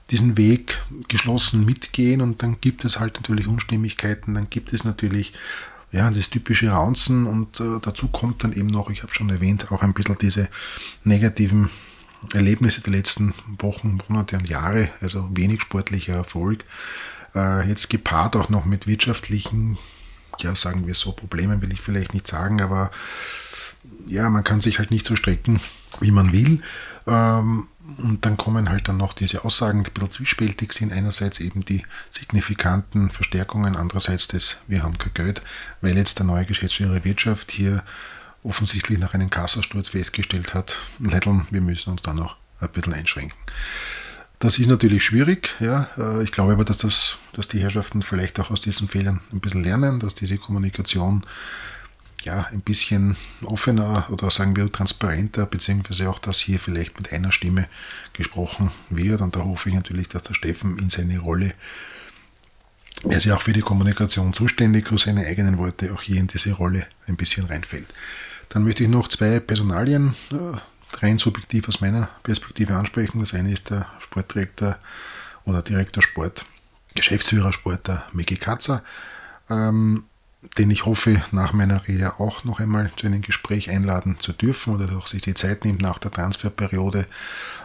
diesen 0.09 0.37
Weg 0.37 0.81
geschlossen 1.09 1.65
mitgehen 1.65 2.21
und 2.21 2.41
dann 2.41 2.61
gibt 2.61 2.85
es 2.85 3.01
halt 3.01 3.15
natürlich 3.15 3.47
Unstimmigkeiten, 3.47 4.35
dann 4.35 4.49
gibt 4.49 4.71
es 4.71 4.85
natürlich 4.85 5.33
ja, 5.91 6.09
das 6.09 6.29
typische 6.29 6.69
Raunzen 6.69 7.27
und 7.27 7.59
äh, 7.59 7.79
dazu 7.81 8.07
kommt 8.07 8.45
dann 8.45 8.53
eben 8.53 8.67
noch, 8.67 8.89
ich 8.89 9.03
habe 9.03 9.13
schon 9.13 9.29
erwähnt, 9.29 9.71
auch 9.73 9.83
ein 9.83 9.93
bisschen 9.93 10.17
diese 10.17 10.47
negativen 11.03 11.69
Erlebnisse 12.33 12.81
der 12.81 12.93
letzten 12.93 13.33
Wochen, 13.59 13.99
Monate 14.07 14.37
und 14.37 14.49
Jahre, 14.49 14.89
also 15.01 15.29
wenig 15.33 15.61
sportlicher 15.61 16.15
Erfolg, 16.15 16.65
äh, 17.35 17.67
jetzt 17.67 17.89
gepaart 17.89 18.35
auch 18.35 18.49
noch 18.49 18.65
mit 18.65 18.87
wirtschaftlichen, 18.87 19.77
ja, 20.39 20.55
sagen 20.55 20.87
wir 20.87 20.95
so, 20.95 21.11
Problemen 21.11 21.61
will 21.61 21.71
ich 21.71 21.81
vielleicht 21.81 22.13
nicht 22.13 22.27
sagen, 22.27 22.61
aber 22.61 22.91
ja, 24.05 24.29
man 24.29 24.43
kann 24.43 24.61
sich 24.61 24.79
halt 24.79 24.91
nicht 24.91 25.05
so 25.05 25.15
strecken, 25.15 25.59
wie 25.99 26.11
man 26.11 26.31
will. 26.31 26.61
Ähm, 27.05 27.67
und 27.99 28.25
dann 28.25 28.35
kommen 28.35 28.69
halt 28.69 28.89
dann 28.89 28.97
noch 28.97 29.13
diese 29.13 29.45
Aussagen, 29.45 29.83
die 29.83 29.89
ein 29.89 29.93
bisschen 29.93 30.11
zwiespältig 30.11 30.73
sind. 30.73 30.91
Einerseits 30.91 31.39
eben 31.39 31.63
die 31.63 31.85
signifikanten 32.11 33.09
Verstärkungen, 33.09 33.77
andererseits 33.77 34.27
das, 34.27 34.57
wir 34.67 34.83
haben 34.83 34.97
kein 34.97 35.13
Geld, 35.13 35.41
weil 35.81 35.95
jetzt 35.95 36.19
der 36.19 36.25
neue 36.25 36.45
Geschäftsführer 36.45 37.03
Wirtschaft 37.05 37.51
hier 37.51 37.83
offensichtlich 38.43 38.99
nach 38.99 39.13
einem 39.13 39.29
Kassasturz 39.29 39.89
festgestellt 39.89 40.53
hat, 40.53 40.77
Leiteln, 40.99 41.47
wir 41.51 41.61
müssen 41.61 41.91
uns 41.91 42.01
da 42.01 42.13
noch 42.13 42.37
ein 42.59 42.69
bisschen 42.69 42.93
einschränken. 42.93 43.37
Das 44.39 44.59
ist 44.59 44.67
natürlich 44.67 45.03
schwierig, 45.03 45.55
ja. 45.59 45.89
Äh, 45.97 46.23
ich 46.23 46.31
glaube 46.31 46.53
aber, 46.53 46.63
dass, 46.63 46.77
das, 46.77 47.17
dass 47.33 47.47
die 47.47 47.59
Herrschaften 47.59 48.03
vielleicht 48.03 48.39
auch 48.39 48.51
aus 48.51 48.61
diesen 48.61 48.87
Fehlern 48.87 49.19
ein 49.31 49.39
bisschen 49.39 49.63
lernen, 49.63 49.99
dass 49.99 50.13
diese 50.13 50.37
Kommunikation 50.37 51.25
ja, 52.23 52.45
ein 52.51 52.61
bisschen 52.61 53.15
offener 53.43 54.07
oder 54.09 54.29
sagen 54.29 54.55
wir 54.55 54.71
transparenter, 54.71 55.45
beziehungsweise 55.45 56.09
auch, 56.09 56.19
dass 56.19 56.39
hier 56.39 56.59
vielleicht 56.59 56.97
mit 56.97 57.11
einer 57.13 57.31
Stimme 57.31 57.67
gesprochen 58.13 58.71
wird. 58.89 59.21
Und 59.21 59.35
da 59.35 59.43
hoffe 59.43 59.69
ich 59.69 59.75
natürlich, 59.75 60.09
dass 60.09 60.23
der 60.23 60.33
Steffen 60.33 60.77
in 60.77 60.89
seine 60.89 61.19
Rolle, 61.19 61.53
er 63.03 63.17
ist 63.17 63.25
ja 63.25 63.35
auch 63.35 63.41
für 63.41 63.53
die 63.53 63.61
Kommunikation 63.61 64.33
zuständig, 64.33 64.87
für 64.87 64.97
seine 64.97 65.25
eigenen 65.25 65.57
Worte 65.57 65.93
auch 65.93 66.01
hier 66.01 66.19
in 66.19 66.27
diese 66.27 66.51
Rolle 66.51 66.85
ein 67.07 67.15
bisschen 67.15 67.45
reinfällt. 67.45 67.87
Dann 68.49 68.63
möchte 68.63 68.83
ich 68.83 68.89
noch 68.89 69.07
zwei 69.07 69.39
Personalien 69.39 70.15
äh, 70.31 70.57
rein 70.97 71.19
subjektiv 71.19 71.67
aus 71.67 71.81
meiner 71.81 72.09
Perspektive 72.23 72.75
ansprechen. 72.75 73.19
Das 73.19 73.33
eine 73.33 73.51
ist 73.51 73.69
der 73.69 73.85
Sportdirektor 73.99 74.77
oder 75.45 75.61
Direktor 75.61 76.03
Sport, 76.03 76.45
Geschäftsführer 76.95 77.53
Sport, 77.53 77.87
der 77.87 78.03
Miki 78.11 78.37
Katzer, 78.37 78.83
ähm, 79.49 80.05
den 80.57 80.71
ich 80.71 80.85
hoffe, 80.85 81.21
nach 81.31 81.53
meiner 81.53 81.87
Reha 81.87 82.15
auch 82.19 82.43
noch 82.43 82.59
einmal 82.59 82.91
zu 82.95 83.07
einem 83.07 83.21
Gespräch 83.21 83.69
einladen 83.69 84.17
zu 84.19 84.33
dürfen 84.33 84.75
oder 84.75 84.95
auch 84.97 85.07
sich 85.07 85.21
die 85.21 85.33
Zeit 85.33 85.65
nimmt 85.65 85.81
nach 85.81 85.99
der 85.99 86.11
Transferperiode, 86.11 87.05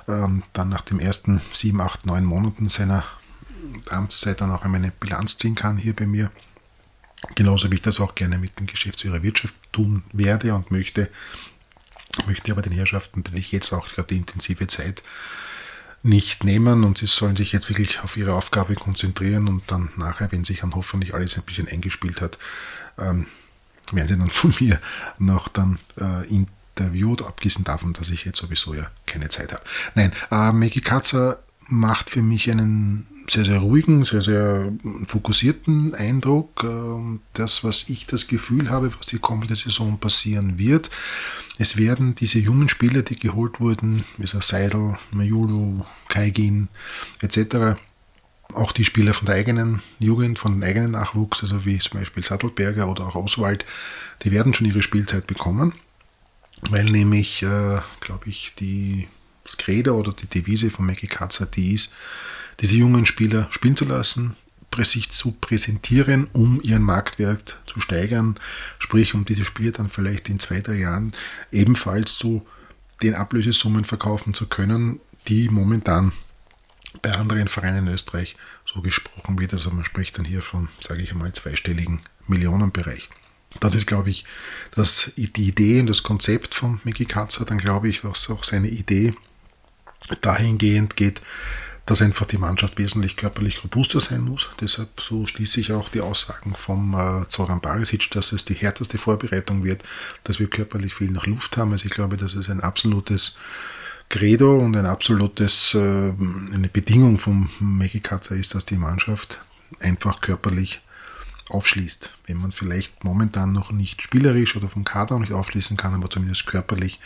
ähm, 0.08 0.42
dann 0.52 0.68
nach 0.68 0.82
den 0.82 1.00
ersten 1.00 1.40
sieben, 1.54 1.80
acht, 1.80 2.06
neun 2.06 2.24
Monaten 2.24 2.68
seiner 2.68 3.04
Amtszeit 3.90 4.40
dann 4.40 4.50
auch 4.50 4.64
einmal 4.64 4.80
eine 4.80 4.90
Bilanz 4.90 5.38
ziehen 5.38 5.54
kann 5.54 5.76
hier 5.76 5.94
bei 5.94 6.06
mir. 6.06 6.30
Genauso 7.34 7.70
wie 7.70 7.76
ich 7.76 7.82
das 7.82 8.00
auch 8.00 8.14
gerne 8.14 8.38
mit 8.38 8.58
dem 8.58 8.66
Geschäftsführer 8.66 9.22
Wirtschaft 9.22 9.54
tun 9.72 10.02
werde 10.12 10.54
und 10.54 10.70
möchte, 10.70 11.08
möchte 12.26 12.52
aber 12.52 12.62
den 12.62 12.72
Herrschaften 12.72 13.20
natürlich 13.20 13.52
jetzt 13.52 13.72
auch 13.72 13.88
gerade 13.88 14.08
die 14.08 14.16
intensive 14.16 14.66
Zeit 14.66 15.02
nicht 16.02 16.44
nehmen 16.44 16.84
und 16.84 16.98
sie 16.98 17.06
sollen 17.06 17.36
sich 17.36 17.52
jetzt 17.52 17.68
wirklich 17.68 18.00
auf 18.00 18.16
ihre 18.16 18.34
Aufgabe 18.34 18.74
konzentrieren 18.74 19.48
und 19.48 19.62
dann 19.70 19.88
nachher, 19.96 20.32
wenn 20.32 20.44
sich 20.44 20.60
dann 20.60 20.74
hoffentlich 20.74 21.14
alles 21.14 21.36
ein 21.36 21.44
bisschen 21.44 21.68
eingespielt 21.68 22.20
hat, 22.20 22.38
ähm, 22.98 23.26
werden 23.92 24.08
sie 24.08 24.18
dann 24.18 24.30
von 24.30 24.52
mir 24.60 24.80
noch 25.18 25.48
dann 25.48 25.78
äh, 26.00 26.26
interviewt, 26.28 27.22
abgesehen 27.22 27.64
davon, 27.64 27.92
dass 27.92 28.08
ich 28.08 28.24
jetzt 28.24 28.38
sowieso 28.38 28.74
ja 28.74 28.90
keine 29.06 29.28
Zeit 29.28 29.52
habe. 29.52 29.62
Nein, 29.94 30.12
äh, 30.30 30.52
Maggie 30.52 30.80
Katzer 30.80 31.38
macht 31.68 32.10
für 32.10 32.22
mich 32.22 32.50
einen 32.50 33.06
sehr, 33.28 33.44
sehr 33.44 33.58
ruhigen, 33.58 34.04
sehr, 34.04 34.22
sehr 34.22 34.72
fokussierten 35.06 35.94
Eindruck. 35.94 36.62
Ähm, 36.64 37.20
das, 37.32 37.64
was 37.64 37.88
ich 37.88 38.06
das 38.06 38.26
Gefühl 38.26 38.70
habe, 38.70 38.92
was 38.98 39.06
die 39.06 39.18
kommende 39.18 39.56
Saison 39.56 39.98
passieren 39.98 40.58
wird. 40.58 40.90
Es 41.58 41.76
werden 41.76 42.14
diese 42.14 42.38
jungen 42.38 42.68
Spieler, 42.68 43.02
die 43.02 43.18
geholt 43.18 43.60
wurden, 43.60 44.04
wie 44.18 44.26
so 44.26 44.40
Seidel, 44.40 44.96
Mayulu, 45.12 45.84
Kaigin 46.08 46.68
etc., 47.20 47.78
auch 48.54 48.72
die 48.72 48.84
Spieler 48.84 49.14
von 49.14 49.26
der 49.26 49.36
eigenen 49.36 49.80
Jugend, 49.98 50.38
von 50.38 50.52
dem 50.52 50.62
eigenen 50.62 50.90
Nachwuchs, 50.90 51.42
also 51.42 51.64
wie 51.64 51.78
zum 51.78 52.00
Beispiel 52.00 52.22
Sattelberger 52.22 52.86
oder 52.86 53.06
auch 53.06 53.14
Oswald, 53.14 53.64
die 54.22 54.30
werden 54.30 54.52
schon 54.52 54.66
ihre 54.66 54.82
Spielzeit 54.82 55.26
bekommen, 55.26 55.72
weil 56.68 56.84
nämlich, 56.84 57.42
äh, 57.42 57.80
glaube 58.00 58.26
ich, 58.26 58.54
die 58.58 59.08
das 59.44 59.56
Credo 59.56 59.96
oder 59.96 60.12
die 60.12 60.26
Devise 60.26 60.70
von 60.70 60.86
Maggie 60.86 61.06
Katzer 61.06 61.46
die 61.46 61.72
ist, 61.72 61.94
diese 62.62 62.76
jungen 62.76 63.04
Spieler 63.04 63.48
spielen 63.50 63.76
zu 63.76 63.84
lassen, 63.84 64.36
sich 64.80 65.10
zu 65.10 65.32
präsentieren, 65.32 66.28
um 66.32 66.62
ihren 66.62 66.82
Marktwert 66.82 67.60
zu 67.66 67.80
steigern, 67.80 68.36
sprich 68.78 69.12
um 69.12 69.26
diese 69.26 69.44
Spieler 69.44 69.72
dann 69.72 69.90
vielleicht 69.90 70.30
in 70.30 70.38
zwei, 70.38 70.60
drei 70.60 70.76
Jahren 70.76 71.12
ebenfalls 71.50 72.16
zu 72.16 72.46
den 73.02 73.14
Ablösesummen 73.14 73.84
verkaufen 73.84 74.32
zu 74.32 74.46
können, 74.46 75.00
die 75.28 75.50
momentan 75.50 76.12
bei 77.02 77.12
anderen 77.12 77.48
Vereinen 77.48 77.86
in 77.86 77.94
Österreich 77.94 78.36
so 78.64 78.80
gesprochen 78.80 79.38
wird. 79.38 79.52
Also 79.52 79.70
man 79.70 79.84
spricht 79.84 80.18
dann 80.18 80.24
hier 80.24 80.42
von, 80.42 80.68
sage 80.80 81.02
ich 81.02 81.12
einmal, 81.12 81.32
zweistelligen 81.32 82.00
Millionenbereich. 82.26 83.10
Das 83.60 83.74
ist, 83.74 83.86
glaube 83.86 84.10
ich, 84.10 84.24
das, 84.74 85.12
die 85.16 85.48
Idee 85.48 85.80
und 85.80 85.88
das 85.88 86.02
Konzept 86.02 86.54
von 86.54 86.80
Mickey 86.84 87.04
Katzer. 87.04 87.44
Dann 87.44 87.58
glaube 87.58 87.88
ich, 87.88 88.00
dass 88.00 88.30
auch 88.30 88.44
seine 88.44 88.68
Idee 88.68 89.14
dahingehend 90.22 90.96
geht, 90.96 91.20
dass 91.86 92.00
einfach 92.00 92.26
die 92.26 92.38
Mannschaft 92.38 92.78
wesentlich 92.78 93.16
körperlich 93.16 93.64
robuster 93.64 94.00
sein 94.00 94.22
muss. 94.22 94.48
Deshalb 94.60 95.00
so 95.00 95.26
schließe 95.26 95.60
ich 95.60 95.72
auch 95.72 95.88
die 95.88 96.00
Aussagen 96.00 96.54
vom 96.54 96.94
äh, 96.94 97.28
Zoran 97.28 97.60
Barisic, 97.60 98.10
dass 98.12 98.32
es 98.32 98.44
die 98.44 98.54
härteste 98.54 98.98
Vorbereitung 98.98 99.64
wird, 99.64 99.82
dass 100.24 100.38
wir 100.38 100.48
körperlich 100.48 100.94
viel 100.94 101.10
nach 101.10 101.26
Luft 101.26 101.56
haben. 101.56 101.72
Also 101.72 101.86
ich 101.86 101.90
glaube, 101.90 102.16
dass 102.16 102.34
es 102.34 102.48
ein 102.48 102.60
absolutes 102.60 103.34
Credo 104.08 104.58
und 104.58 104.76
ein 104.76 104.86
absolutes, 104.86 105.74
äh, 105.74 105.78
eine 105.78 106.68
Bedingung 106.72 107.18
vom 107.18 107.48
Megikatzer 107.60 108.36
ist, 108.36 108.54
dass 108.54 108.64
die 108.64 108.76
Mannschaft 108.76 109.40
einfach 109.80 110.20
körperlich 110.20 110.82
aufschließt. 111.48 112.10
Wenn 112.26 112.38
man 112.38 112.52
vielleicht 112.52 113.04
momentan 113.04 113.52
noch 113.52 113.72
nicht 113.72 114.02
spielerisch 114.02 114.56
oder 114.56 114.68
vom 114.68 114.84
Kader 114.84 115.18
nicht 115.18 115.32
aufschließen 115.32 115.76
kann, 115.76 115.94
aber 115.94 116.08
zumindest 116.08 116.46
körperlich 116.46 117.00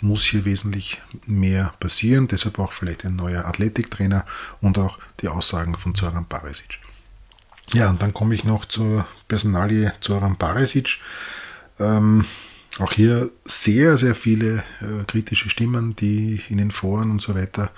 muss 0.00 0.24
hier 0.24 0.44
wesentlich 0.44 1.00
mehr 1.26 1.74
passieren. 1.80 2.28
Deshalb 2.28 2.58
auch 2.58 2.72
vielleicht 2.72 3.04
ein 3.04 3.16
neuer 3.16 3.44
Athletiktrainer 3.44 4.24
und 4.60 4.78
auch 4.78 4.98
die 5.20 5.28
Aussagen 5.28 5.74
von 5.74 5.94
Zoran 5.94 6.26
Barisic. 6.28 6.80
Ja, 7.72 7.90
und 7.90 8.00
dann 8.02 8.14
komme 8.14 8.34
ich 8.34 8.44
noch 8.44 8.64
zur 8.64 9.06
Personalie 9.28 9.92
Zoran 10.00 10.36
Barisic. 10.36 10.98
Ähm, 11.78 12.24
auch 12.78 12.92
hier 12.92 13.30
sehr, 13.44 13.96
sehr 13.96 14.14
viele 14.14 14.62
äh, 14.80 15.04
kritische 15.06 15.48
Stimmen, 15.48 15.96
die 15.96 16.42
in 16.48 16.58
den 16.58 16.70
Foren 16.70 17.10
und 17.10 17.22
so 17.22 17.34
weiter 17.34 17.70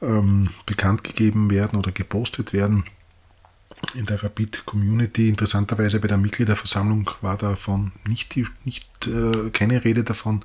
ähm, 0.00 0.50
bekannt 0.66 1.04
gegeben 1.04 1.50
werden 1.50 1.78
oder 1.78 1.92
gepostet 1.92 2.52
werden. 2.52 2.84
In 3.94 4.06
der 4.06 4.22
Rapid-Community, 4.22 5.28
interessanterweise 5.28 6.00
bei 6.00 6.08
der 6.08 6.16
Mitgliederversammlung 6.16 7.10
war 7.20 7.36
davon 7.36 7.92
nicht, 8.06 8.36
nicht 8.64 9.06
äh, 9.06 9.50
keine 9.50 9.84
Rede 9.84 10.02
davon. 10.02 10.44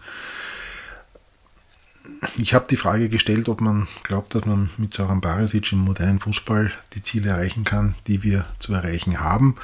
Ich 2.38 2.54
habe 2.54 2.68
die 2.70 2.78
Frage 2.78 3.10
gestellt, 3.10 3.50
ob 3.50 3.62
man 3.62 3.88
glaubt, 4.04 4.36
dass 4.36 4.46
man 4.46 4.70
mit 4.78 4.94
Soran 4.94 5.22
Barisic 5.22 5.72
im 5.72 5.80
modernen 5.80 6.20
Fußball 6.20 6.72
die 6.94 7.02
Ziele 7.02 7.32
erreichen 7.32 7.64
kann, 7.64 7.96
die 8.06 8.22
wir 8.22 8.46
zu 8.60 8.74
erreichen 8.74 9.20
haben. 9.20 9.56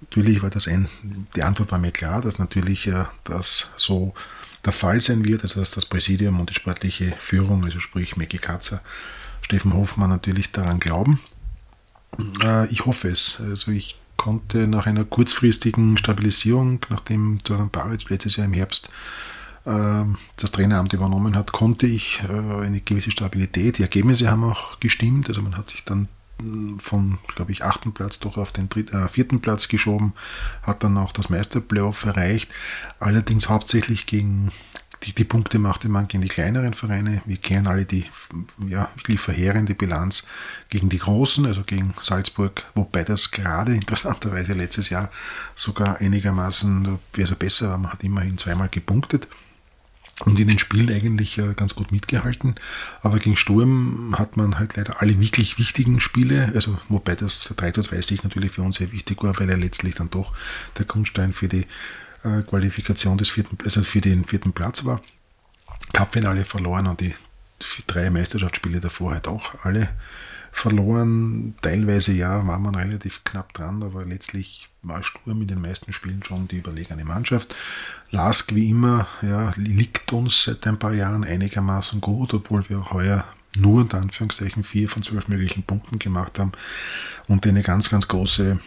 Natürlich 0.00 0.42
war 0.42 0.50
das 0.50 0.68
ein, 0.68 0.88
die 1.34 1.42
Antwort 1.42 1.72
war 1.72 1.80
mir 1.80 1.90
klar, 1.90 2.20
dass 2.20 2.38
natürlich 2.38 2.86
äh, 2.86 3.04
das 3.24 3.70
so 3.76 4.14
der 4.64 4.72
Fall 4.72 5.00
sein 5.00 5.24
wird, 5.24 5.42
also 5.42 5.58
dass 5.58 5.72
das 5.72 5.86
Präsidium 5.86 6.38
und 6.38 6.50
die 6.50 6.54
sportliche 6.54 7.14
Führung, 7.18 7.64
also 7.64 7.80
sprich 7.80 8.16
Meki 8.16 8.38
Katzer, 8.38 8.80
Steffen 9.42 9.74
Hofmann 9.74 10.10
natürlich 10.10 10.52
daran 10.52 10.78
glauben. 10.78 11.18
Äh, 12.42 12.70
ich 12.70 12.86
hoffe 12.86 13.08
es. 13.08 13.38
Also 13.40 13.72
ich 13.72 13.98
konnte 14.16 14.68
nach 14.68 14.86
einer 14.86 15.04
kurzfristigen 15.04 15.96
Stabilisierung, 15.96 16.78
nachdem 16.90 17.40
Zoran 17.42 17.70
Baric 17.70 18.08
letztes 18.08 18.36
Jahr 18.36 18.46
im 18.46 18.52
Herbst 18.52 18.88
das 20.36 20.52
Traineramt 20.52 20.92
übernommen 20.92 21.36
hat, 21.36 21.52
konnte 21.52 21.86
ich 21.86 22.20
äh, 22.28 22.64
eine 22.64 22.80
gewisse 22.80 23.10
Stabilität. 23.10 23.78
Die 23.78 23.82
Ergebnisse 23.82 24.30
haben 24.30 24.44
auch 24.44 24.80
gestimmt. 24.80 25.28
Also 25.28 25.42
man 25.42 25.56
hat 25.56 25.70
sich 25.70 25.84
dann 25.84 26.08
von, 26.78 27.18
glaube 27.26 27.52
ich, 27.52 27.64
achten 27.64 27.92
Platz 27.92 28.20
doch 28.20 28.36
auf 28.36 28.52
den 28.52 28.68
dritten, 28.68 28.96
äh, 28.96 29.08
vierten 29.08 29.40
Platz 29.40 29.68
geschoben, 29.68 30.12
hat 30.62 30.84
dann 30.84 30.96
auch 30.96 31.12
das 31.12 31.30
Meisterplayoff 31.30 32.04
erreicht, 32.04 32.50
allerdings 33.00 33.48
hauptsächlich 33.48 34.06
gegen 34.06 34.52
die, 35.04 35.12
die 35.12 35.24
Punkte 35.24 35.58
machte 35.58 35.88
man 35.88 36.08
gegen 36.08 36.22
die 36.22 36.28
kleineren 36.28 36.74
Vereine. 36.74 37.22
Wir 37.24 37.36
kennen 37.36 37.68
alle 37.68 37.84
die 37.84 38.04
ja, 38.66 38.88
wirklich 38.96 39.20
verheerende 39.20 39.74
Bilanz 39.74 40.26
gegen 40.70 40.88
die 40.88 40.98
großen, 40.98 41.46
also 41.46 41.62
gegen 41.62 41.94
Salzburg, 42.02 42.64
wobei 42.74 43.04
das 43.04 43.30
gerade 43.30 43.74
interessanterweise 43.74 44.54
letztes 44.54 44.90
Jahr 44.90 45.10
sogar 45.54 46.00
einigermaßen 46.00 46.98
also 47.16 47.36
besser 47.36 47.70
war. 47.70 47.78
Man 47.78 47.92
hat 47.92 48.02
immerhin 48.02 48.38
zweimal 48.38 48.68
gepunktet 48.68 49.28
und 50.24 50.38
in 50.38 50.48
den 50.48 50.58
Spielen 50.58 50.90
eigentlich 50.90 51.38
äh, 51.38 51.54
ganz 51.54 51.74
gut 51.74 51.92
mitgehalten. 51.92 52.56
Aber 53.02 53.18
gegen 53.18 53.36
Sturm 53.36 54.14
hat 54.18 54.36
man 54.36 54.58
halt 54.58 54.76
leider 54.76 55.00
alle 55.00 55.20
wirklich 55.20 55.58
wichtigen 55.58 56.00
Spiele, 56.00 56.52
also 56.54 56.78
wobei 56.88 57.14
das 57.14 57.52
3 57.56 57.70
zu 57.72 57.82
2 57.82 58.00
sich 58.00 58.24
natürlich 58.24 58.52
für 58.52 58.62
uns 58.62 58.76
sehr 58.76 58.92
wichtig 58.92 59.22
war, 59.22 59.38
weil 59.38 59.50
er 59.50 59.56
letztlich 59.56 59.94
dann 59.94 60.10
doch 60.10 60.32
der 60.78 60.86
Grundstein 60.86 61.32
für 61.32 61.48
die 61.48 61.66
äh, 62.24 62.42
Qualifikation 62.42 63.18
des 63.18 63.30
vierten, 63.30 63.58
also 63.64 63.82
für 63.82 64.00
den 64.00 64.24
vierten 64.24 64.52
Platz 64.52 64.84
war. 64.84 65.00
Cupfinale 65.92 66.44
verloren 66.44 66.86
und 66.86 67.00
die 67.00 67.14
drei 67.86 68.10
Meisterschaftsspiele 68.10 68.80
davor 68.80 69.12
halt 69.12 69.28
auch 69.28 69.64
alle 69.64 69.88
verloren. 70.52 71.54
Teilweise 71.62 72.12
ja, 72.12 72.46
war 72.46 72.58
man 72.58 72.74
relativ 72.74 73.24
knapp 73.24 73.52
dran, 73.54 73.82
aber 73.82 74.04
letztlich 74.04 74.68
war 74.82 75.02
Sturm 75.02 75.42
in 75.42 75.48
den 75.48 75.60
meisten 75.60 75.92
Spielen 75.92 76.22
schon 76.22 76.48
die 76.48 76.58
überlegene 76.58 77.04
Mannschaft. 77.04 77.54
Lask 78.10 78.54
wie 78.54 78.70
immer, 78.70 79.06
ja, 79.22 79.52
liegt 79.56 80.12
uns 80.12 80.44
seit 80.44 80.66
ein 80.66 80.78
paar 80.78 80.94
Jahren 80.94 81.24
einigermaßen 81.24 82.00
gut, 82.00 82.34
obwohl 82.34 82.68
wir 82.68 82.90
heuer 82.90 83.24
nur 83.56 83.80
unter 83.82 83.98
Anführungszeichen 83.98 84.62
vier 84.62 84.88
von 84.88 85.02
zwölf 85.02 85.28
möglichen 85.28 85.62
Punkten 85.62 85.98
gemacht 85.98 86.38
haben 86.38 86.52
und 87.28 87.46
eine 87.46 87.62
ganz, 87.62 87.90
ganz 87.90 88.08
große 88.08 88.58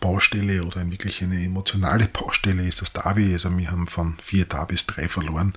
Baustelle 0.00 0.64
oder 0.64 0.88
wirklich 0.90 1.22
eine 1.22 1.42
emotionale 1.42 2.08
Baustelle 2.12 2.66
ist 2.66 2.82
das 2.82 2.92
Derby. 2.92 3.32
Also 3.32 3.56
wir 3.56 3.70
haben 3.70 3.86
von 3.86 4.16
vier 4.22 4.44
Derbys 4.44 4.86
drei 4.86 5.08
verloren. 5.08 5.54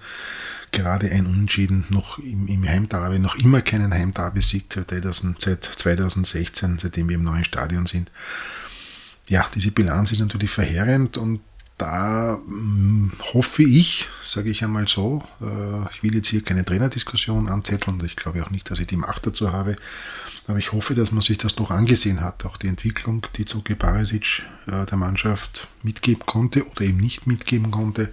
Gerade 0.71 1.09
ein 1.09 1.25
Unentschieden 1.25 1.85
noch 1.89 2.19
im, 2.19 2.47
im 2.47 2.67
Heimderby, 2.67 3.19
noch 3.19 3.35
immer 3.35 3.61
keinen 3.61 3.93
Heimderby-Sieg 3.93 4.65
seit 4.71 5.63
2016, 5.63 6.77
seitdem 6.79 7.09
wir 7.09 7.15
im 7.15 7.23
neuen 7.23 7.43
Stadion 7.43 7.87
sind. 7.87 8.11
Ja, 9.27 9.49
diese 9.53 9.71
Bilanz 9.71 10.11
ist 10.11 10.19
natürlich 10.19 10.51
verheerend 10.51 11.17
und 11.17 11.41
da 11.79 12.39
hm, 12.45 13.11
hoffe 13.33 13.63
ich, 13.63 14.07
sage 14.23 14.49
ich 14.49 14.63
einmal 14.63 14.87
so, 14.87 15.23
äh, 15.41 15.91
ich 15.91 16.03
will 16.03 16.13
jetzt 16.13 16.27
hier 16.27 16.43
keine 16.43 16.63
Trainerdiskussion 16.63 17.47
anzetteln 17.47 18.01
ich 18.05 18.15
glaube 18.15 18.43
auch 18.43 18.51
nicht, 18.51 18.69
dass 18.69 18.79
ich 18.79 18.87
die 18.87 18.97
Macht 18.97 19.25
dazu 19.25 19.51
habe, 19.51 19.75
aber 20.47 20.59
ich 20.59 20.71
hoffe, 20.71 20.93
dass 20.93 21.11
man 21.11 21.21
sich 21.21 21.37
das 21.37 21.55
doch 21.55 21.71
angesehen 21.71 22.21
hat, 22.21 22.45
auch 22.45 22.57
die 22.57 22.67
Entwicklung, 22.67 23.25
die 23.37 23.45
Zoki 23.45 23.75
Barisic 23.75 24.43
äh, 24.67 24.85
der 24.85 24.97
Mannschaft 24.97 25.67
mitgeben 25.81 26.25
konnte 26.25 26.67
oder 26.67 26.81
eben 26.81 26.97
nicht 26.97 27.25
mitgeben 27.25 27.71
konnte. 27.71 28.09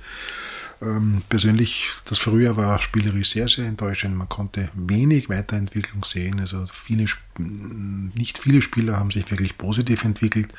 Ähm, 0.83 1.23
persönlich, 1.29 1.89
das 2.05 2.19
Frühjahr 2.19 2.57
war 2.57 2.81
spielerisch 2.81 3.31
sehr, 3.31 3.49
sehr 3.49 3.65
enttäuschend. 3.65 4.15
Man 4.15 4.29
konnte 4.29 4.69
wenig 4.75 5.31
Weiterentwicklung 5.31 6.05
sehen. 6.05 6.39
Also 6.39 6.67
viele, 6.71 7.07
nicht 7.39 8.39
viele 8.39 8.61
Spieler 8.61 8.99
haben 8.99 9.11
sich 9.11 9.31
wirklich 9.31 9.57
positiv 9.57 10.05
entwickelt. 10.05 10.53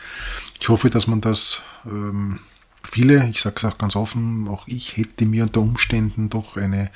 Ich 0.59 0.69
hoffe, 0.69 0.89
dass 0.89 1.05
man 1.05 1.21
das 1.21 1.61
ähm, 1.85 2.39
viele, 2.87 3.27
ich 3.29 3.41
sage 3.41 3.55
es 3.57 3.65
auch 3.65 3.77
ganz 3.77 3.95
offen, 3.95 4.47
auch 4.47 4.67
ich 4.67 4.97
hätte 4.97 5.25
mir 5.25 5.43
unter 5.43 5.61
Umständen 5.61 6.29
doch 6.29 6.57
eine 6.57 6.89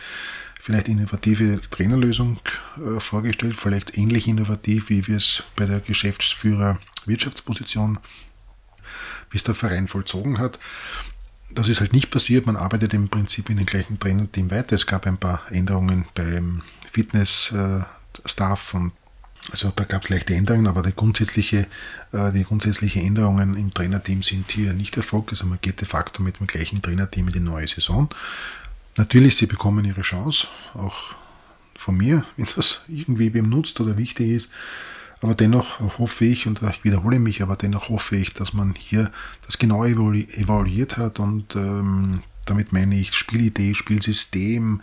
vielleicht 0.60 0.88
innovative 0.88 1.60
Trainerlösung 1.70 2.40
äh, 2.78 3.00
vorgestellt, 3.00 3.56
vielleicht 3.58 3.98
ähnlich 3.98 4.28
innovativ, 4.28 4.90
wie 4.90 5.08
wir 5.08 5.18
es 5.18 5.44
bei 5.56 5.66
der 5.66 5.80
Geschäftsführer 5.80 6.78
Wirtschaftsposition, 7.06 7.98
wie 9.32 9.38
es 9.38 9.44
der 9.44 9.56
Verein 9.56 9.88
vollzogen 9.88 10.38
hat. 10.38 10.60
Das 11.50 11.68
ist 11.68 11.82
halt 11.82 11.94
nicht 11.94 12.12
passiert. 12.12 12.46
Man 12.46 12.56
arbeitet 12.56 12.94
im 12.94 13.10
Prinzip 13.10 13.50
in 13.50 13.58
dem 13.58 13.66
gleichen 13.66 14.00
Trainerteam 14.00 14.52
weiter. 14.52 14.76
Es 14.76 14.86
gab 14.86 15.06
ein 15.06 15.18
paar 15.18 15.42
Änderungen 15.50 16.06
beim 16.14 16.62
Fitness-Staff 16.92 18.74
und 18.74 18.94
also 19.50 19.72
da 19.76 19.86
gab 19.86 20.04
es 20.04 20.10
leichte 20.10 20.36
Änderungen, 20.36 20.68
aber 20.68 20.84
die 20.84 20.94
grundsätzliche, 20.94 21.68
äh, 22.12 22.32
die 22.32 22.44
grundsätzliche 22.44 23.00
Änderungen 23.00 23.56
im 23.56 23.74
Trainerteam 23.74 24.22
sind 24.22 24.52
hier 24.52 24.74
nicht 24.74 24.96
erfolgt. 24.98 25.32
Also 25.32 25.46
man 25.48 25.58
geht 25.62 25.82
de 25.82 25.88
facto 25.88 26.22
mit 26.22 26.40
dem 26.40 26.48
gleichen 26.48 26.82
Trainerteam 26.82 27.28
in 27.28 27.34
die 27.34 27.40
neue 27.40 27.68
Saison. 27.68 28.10
Natürlich, 28.98 29.38
sie 29.38 29.48
bekommen 29.48 29.86
ihre 29.86 30.02
Chance, 30.02 30.48
auch 30.74 31.16
von 31.76 31.98
mir, 31.98 32.24
wenn 32.38 32.48
das 32.56 32.82
irgendwie 32.88 33.34
wem 33.34 33.50
nutzt 33.50 33.80
oder 33.82 33.98
wichtig 33.98 34.30
ist. 34.30 34.50
Aber 35.22 35.36
dennoch 35.36 35.80
hoffe 36.00 36.26
ich, 36.26 36.48
und 36.48 36.62
ich 36.64 36.84
wiederhole 36.84 37.20
mich, 37.20 37.44
aber 37.44 37.56
dennoch 37.56 37.90
hoffe 37.90 38.16
ich, 38.16 38.34
dass 38.34 38.54
man 38.54 38.74
hier 38.74 39.12
das 39.46 39.60
genau 39.60 39.86
evaluiert 39.86 40.98
hat 40.98 41.20
und 41.20 41.56
ähm, 41.56 42.24
damit 42.46 42.74
meine 42.74 42.96
ich 42.96 43.14
Spielidee, 43.14 43.74
Spielsystem, 43.74 44.82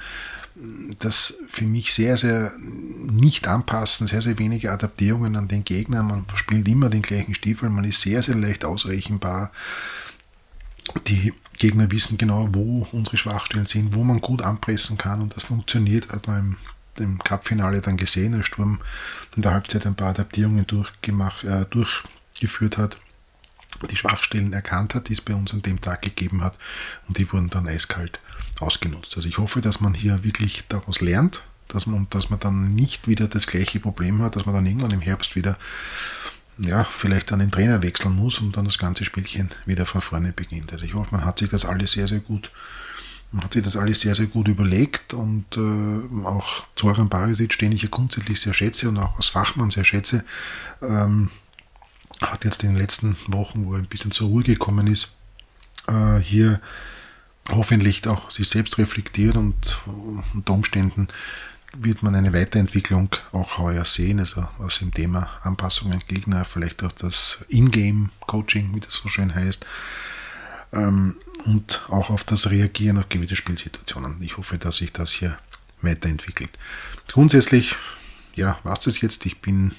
das 0.99 1.39
für 1.49 1.65
mich 1.65 1.95
sehr, 1.95 2.17
sehr 2.17 2.53
nicht 2.59 3.47
anpassen, 3.47 4.07
sehr, 4.07 4.23
sehr 4.23 4.39
wenige 4.39 4.73
Adaptierungen 4.73 5.37
an 5.37 5.49
den 5.49 5.65
Gegner. 5.65 6.03
Man 6.03 6.25
spielt 6.35 6.67
immer 6.69 6.89
den 6.89 7.03
gleichen 7.03 7.35
Stiefel, 7.35 7.71
man 7.71 7.85
ist 7.85 8.01
sehr, 8.01 8.23
sehr 8.23 8.35
leicht 8.35 8.65
ausrechenbar. 8.65 9.53
Die 11.07 11.33
Gegner 11.59 11.91
wissen 11.91 12.19
genau, 12.19 12.49
wo 12.53 12.87
unsere 12.93 13.17
Schwachstellen 13.17 13.67
sind, 13.67 13.95
wo 13.95 14.05
man 14.05 14.21
gut 14.21 14.43
anpressen 14.43 14.97
kann 14.97 15.21
und 15.21 15.37
das 15.37 15.43
funktioniert, 15.43 16.11
hat 16.11 16.27
man 16.27 16.57
im, 16.97 17.05
im 17.05 17.19
Cup-Finale 17.19 17.81
dann 17.81 17.97
gesehen, 17.97 18.35
als 18.35 18.47
Sturm 18.47 18.81
in 19.37 19.43
der 19.43 19.53
Halbzeit 19.53 19.87
ein 19.87 19.95
paar 19.95 20.11
Adaptierungen 20.11 20.67
durchgemacht, 20.67 21.45
äh, 21.45 21.67
durchgeführt 21.67 22.79
hat, 22.79 22.97
die 23.87 23.97
Schwachstellen 23.97 24.53
erkannt 24.53 24.95
hat, 24.95 25.09
die 25.09 25.13
es 25.15 25.21
bei 25.21 25.35
uns 25.35 25.53
an 25.53 25.63
dem 25.63 25.81
Tag 25.81 26.03
gegeben 26.03 26.43
hat 26.43 26.59
und 27.07 27.19
die 27.19 27.31
wurden 27.33 27.51
dann 27.51 27.69
eiskalt 27.69 28.21
ausgenutzt. 28.61 29.17
Also 29.17 29.29
ich 29.29 29.39
hoffe, 29.39 29.61
dass 29.61 29.81
man 29.81 29.95
hier 29.95 30.25
wirklich 30.25 30.65
daraus 30.69 31.01
lernt, 31.01 31.43
dass 31.69 31.87
man, 31.87 32.07
dass 32.11 32.31
man 32.31 32.41
dann 32.41 32.75
nicht 32.75 33.09
wieder 33.09 33.29
das 33.29 33.47
gleiche 33.47 33.79
Problem 33.81 34.23
hat, 34.23 34.37
dass 34.37 34.47
man 34.47 34.55
dann 34.55 34.67
irgendwann 34.67 34.91
im 34.91 35.01
Herbst 35.01 35.37
wieder 35.37 35.57
ja, 36.59 36.85
vielleicht 36.85 37.31
dann 37.31 37.39
den 37.39 37.51
Trainer 37.51 37.83
wechseln 37.83 38.17
muss 38.17 38.41
und 38.41 38.57
dann 38.57 38.65
das 38.65 38.79
ganze 38.79 39.05
Spielchen 39.05 39.51
wieder 39.65 39.87
von 39.87 40.01
vorne 40.01 40.33
beginnt. 40.33 40.73
Also 40.73 40.85
ich 40.85 40.95
hoffe, 40.95 41.11
man 41.13 41.25
hat 41.25 41.39
sich 41.39 41.49
das 41.49 41.65
alles 41.65 41.93
sehr, 41.93 42.09
sehr 42.09 42.19
gut, 42.19 42.51
man 43.31 43.45
hat 43.45 43.53
sich 43.53 43.63
das 43.63 43.77
alles 43.77 44.01
sehr, 44.01 44.15
sehr 44.15 44.27
gut 44.27 44.49
überlegt 44.49 45.15
und 45.15 45.45
äh, 45.57 46.27
auch 46.27 46.67
Zoran 46.75 47.09
Barisic, 47.09 47.59
den 47.59 47.73
ich 47.73 47.83
ja 47.83 47.89
grundsätzlich 47.91 48.41
sehr 48.41 48.55
schätze 48.55 48.89
und 48.89 48.99
auch 48.99 49.17
als 49.17 49.29
Fachmann 49.29 49.71
sehr 49.71 49.85
schätze, 49.85 50.25
ähm, 50.83 51.31
hat 52.21 52.45
jetzt 52.45 52.63
in 52.63 52.71
den 52.71 52.79
letzten 52.79 53.17
Wochen, 53.29 53.67
wo 53.67 53.75
er 53.75 53.79
ein 53.79 53.87
bisschen 53.87 54.11
zur 54.11 54.29
Ruhe 54.29 54.43
gekommen 54.43 54.87
ist, 54.87 55.17
äh, 55.87 56.19
hier 56.19 56.61
hoffentlich 57.51 58.07
auch 58.07 58.31
sich 58.31 58.49
selbst 58.49 58.79
reflektiert 58.79 59.37
und 59.37 59.79
unter 60.35 60.53
Umständen 60.53 61.09
wird 61.77 62.03
man 62.03 62.15
eine 62.15 62.33
Weiterentwicklung 62.33 63.11
auch 63.33 63.59
heuer 63.59 63.85
sehen, 63.85 64.21
also 64.21 64.47
aus 64.59 64.79
dem 64.79 64.93
Thema 64.93 65.31
Anpassungen 65.43 66.01
Gegner, 66.09 66.45
vielleicht 66.45 66.83
auch 66.83 66.93
das 66.93 67.39
Ingame-Coaching, 67.49 68.75
wie 68.75 68.81
das 68.81 68.95
so 68.95 69.09
schön 69.09 69.35
heißt, 69.35 69.67
ähm, 70.73 71.17
und 71.45 71.83
auch 71.89 72.11
auf 72.11 72.25
das 72.25 72.51
Reagieren 72.51 72.99
auf 72.99 73.09
gewisse 73.09 73.37
Spielsituationen. 73.37 74.21
Ich 74.23 74.37
hoffe, 74.39 74.59
dass 74.59 74.79
sich 74.79 74.93
das 74.93 75.13
hier 75.13 75.39
weiterentwickelt. 75.83 76.51
Grundsätzlich, 77.07 77.77
ja, 78.35 78.59
was 78.65 78.81
das 78.81 79.01
jetzt? 79.01 79.25
Ich 79.27 79.41
bin 79.41 79.73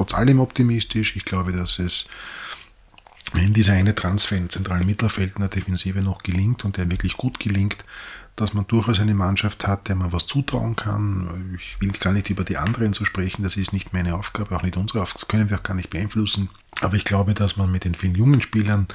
trotz 0.00 0.14
allem 0.14 0.40
optimistisch. 0.40 1.14
Ich 1.16 1.26
glaube, 1.26 1.52
dass 1.52 1.78
es 1.78 2.06
wenn 3.34 3.52
dieser 3.52 3.74
eine 3.74 3.94
Transfer 3.94 4.36
im 4.36 4.48
zentralen 4.48 4.86
Mittelfeld 4.86 5.34
in 5.36 5.42
der 5.42 5.50
Defensive 5.50 6.00
noch 6.00 6.22
gelingt 6.22 6.64
und 6.64 6.78
der 6.78 6.90
wirklich 6.90 7.16
gut 7.16 7.38
gelingt, 7.38 7.76
dass 8.34 8.54
man 8.54 8.66
durchaus 8.66 8.98
eine 8.98 9.14
Mannschaft 9.14 9.68
hat, 9.68 9.86
der 9.88 9.94
man 9.94 10.10
was 10.10 10.26
zutrauen 10.26 10.74
kann. 10.74 11.54
Ich 11.56 11.80
will 11.80 11.92
gar 11.92 12.12
nicht 12.12 12.28
über 12.30 12.42
die 12.42 12.56
anderen 12.56 12.92
zu 12.92 13.04
sprechen, 13.04 13.44
das 13.44 13.56
ist 13.56 13.72
nicht 13.72 13.92
meine 13.92 14.16
Aufgabe, 14.16 14.56
auch 14.56 14.62
nicht 14.62 14.76
unsere 14.76 15.02
Aufgabe, 15.02 15.20
das 15.20 15.28
können 15.28 15.50
wir 15.50 15.58
auch 15.58 15.62
gar 15.62 15.74
nicht 15.74 15.90
beeinflussen. 15.90 16.48
Aber 16.80 16.96
ich 16.96 17.04
glaube, 17.04 17.34
dass 17.34 17.56
man 17.56 17.70
mit 17.70 17.84
den 17.84 17.94
vielen 17.94 18.16
jungen 18.16 18.40
Spielern 18.40 18.88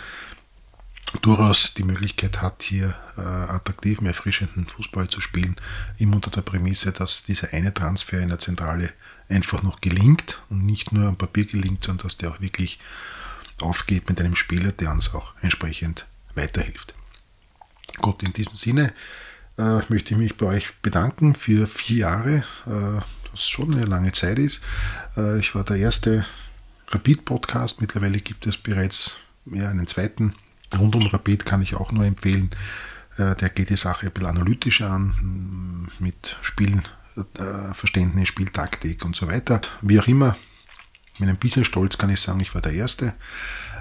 durchaus 1.21 1.73
die 1.73 1.83
Möglichkeit 1.83 2.41
hat, 2.41 2.63
hier 2.63 2.95
äh, 3.17 3.21
attraktiven, 3.21 4.07
erfrischenden 4.07 4.65
Fußball 4.65 5.07
zu 5.07 5.21
spielen, 5.21 5.55
immer 5.97 6.15
unter 6.15 6.31
der 6.31 6.41
Prämisse, 6.41 6.91
dass 6.91 7.23
dieser 7.23 7.53
eine 7.53 7.73
Transfer 7.73 8.19
in 8.19 8.29
der 8.29 8.39
Zentrale 8.39 8.91
einfach 9.29 9.63
noch 9.63 9.81
gelingt 9.81 10.39
und 10.49 10.65
nicht 10.65 10.91
nur 10.91 11.07
am 11.07 11.17
Papier 11.17 11.45
gelingt, 11.45 11.83
sondern 11.83 12.07
dass 12.07 12.17
der 12.17 12.29
auch 12.31 12.41
wirklich 12.41 12.79
aufgeht 13.61 14.09
mit 14.09 14.19
einem 14.19 14.35
Spieler, 14.35 14.71
der 14.71 14.91
uns 14.91 15.13
auch 15.13 15.33
entsprechend 15.41 16.05
weiterhilft. 16.35 16.93
Gut, 18.01 18.23
in 18.23 18.33
diesem 18.33 18.55
Sinne 18.55 18.93
äh, 19.57 19.79
möchte 19.89 20.13
ich 20.13 20.17
mich 20.17 20.37
bei 20.37 20.47
euch 20.47 20.75
bedanken 20.81 21.35
für 21.35 21.67
vier 21.67 21.97
Jahre, 21.97 22.43
äh, 22.65 23.01
das 23.31 23.47
schon 23.47 23.73
eine 23.73 23.85
lange 23.85 24.11
Zeit 24.11 24.39
ist. 24.39 24.61
Äh, 25.15 25.39
ich 25.39 25.55
war 25.55 25.63
der 25.63 25.77
erste 25.77 26.25
Rapid-Podcast, 26.89 27.81
mittlerweile 27.81 28.19
gibt 28.19 28.47
es 28.47 28.57
bereits 28.57 29.17
ja, 29.45 29.69
einen 29.69 29.87
zweiten. 29.87 30.35
Rund 30.75 30.95
um 30.95 31.07
Rapid 31.07 31.45
kann 31.45 31.61
ich 31.61 31.75
auch 31.75 31.91
nur 31.91 32.05
empfehlen. 32.05 32.51
Äh, 33.17 33.35
der 33.35 33.49
geht 33.49 33.69
die 33.69 33.77
Sache 33.77 34.07
ein 34.07 34.11
bisschen 34.11 34.29
analytischer 34.29 34.91
an, 34.91 35.87
mit 35.99 36.37
Spielverständnis, 36.41 38.23
äh, 38.23 38.25
Spieltaktik 38.25 39.05
und 39.05 39.15
so 39.15 39.27
weiter. 39.27 39.61
Wie 39.81 39.99
auch 39.99 40.07
immer, 40.07 40.35
mit 41.19 41.29
ein 41.29 41.37
bisschen 41.37 41.63
Stolz 41.65 41.97
kann 41.97 42.09
ich 42.09 42.19
sagen, 42.19 42.41
ich 42.41 42.53
war 42.53 42.61
der 42.61 42.73
Erste 42.73 43.13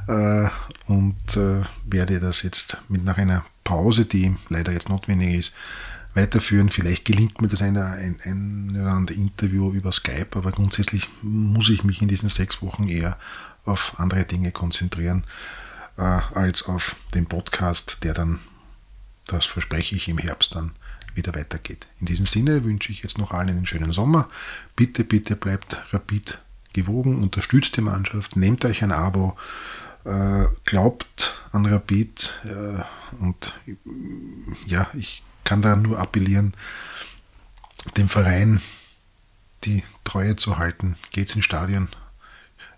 äh, 0.06 0.48
und 0.86 1.36
werde 1.84 2.20
das 2.20 2.42
jetzt 2.42 2.76
mit 2.88 3.04
nach 3.04 3.18
einer 3.18 3.44
Pause, 3.64 4.04
die 4.04 4.36
leider 4.50 4.72
jetzt 4.72 4.88
notwendig 4.88 5.34
ist, 5.34 5.54
weiterführen. 6.14 6.70
Vielleicht 6.70 7.04
gelingt 7.04 7.40
mir 7.40 7.48
das 7.48 7.60
eine, 7.62 7.86
ein, 7.86 8.20
ein 8.22 8.76
andere 8.76 9.16
Interview 9.16 9.72
über 9.72 9.90
Skype, 9.90 10.36
aber 10.36 10.52
grundsätzlich 10.52 11.08
muss 11.22 11.70
ich 11.70 11.82
mich 11.82 12.00
in 12.02 12.08
diesen 12.08 12.28
sechs 12.28 12.62
Wochen 12.62 12.86
eher 12.86 13.18
auf 13.64 13.94
andere 13.98 14.24
Dinge 14.24 14.52
konzentrieren 14.52 15.24
äh, 15.96 16.02
als 16.02 16.64
auf 16.64 16.96
den 17.14 17.26
Podcast, 17.26 18.04
der 18.04 18.14
dann, 18.14 18.40
das 19.26 19.46
verspreche 19.46 19.96
ich, 19.96 20.08
im 20.08 20.18
Herbst 20.18 20.54
dann 20.54 20.72
wieder 21.14 21.34
weitergeht. 21.34 21.86
In 22.00 22.06
diesem 22.06 22.26
Sinne 22.26 22.64
wünsche 22.64 22.90
ich 22.90 23.02
jetzt 23.02 23.18
noch 23.18 23.30
allen 23.30 23.50
einen 23.50 23.66
schönen 23.66 23.92
Sommer. 23.92 24.28
Bitte, 24.76 25.04
bitte 25.04 25.36
bleibt 25.36 25.76
rapid 25.92 26.38
gewogen, 26.72 27.22
unterstützt 27.22 27.76
die 27.76 27.82
Mannschaft, 27.82 28.36
nehmt 28.36 28.64
euch 28.64 28.82
ein 28.82 28.92
Abo, 28.92 29.36
äh, 30.04 30.46
glaubt 30.64 31.40
an 31.52 31.66
Rapid 31.66 32.34
äh, 32.44 32.82
und 33.22 33.54
ja, 34.66 34.88
ich 34.94 35.22
kann 35.44 35.62
da 35.62 35.76
nur 35.76 35.98
appellieren, 36.00 36.54
dem 37.96 38.08
Verein 38.08 38.60
die 39.64 39.84
Treue 40.04 40.36
zu 40.36 40.58
halten. 40.58 40.96
Geht's 41.12 41.36
ins 41.36 41.44
Stadion 41.44 41.88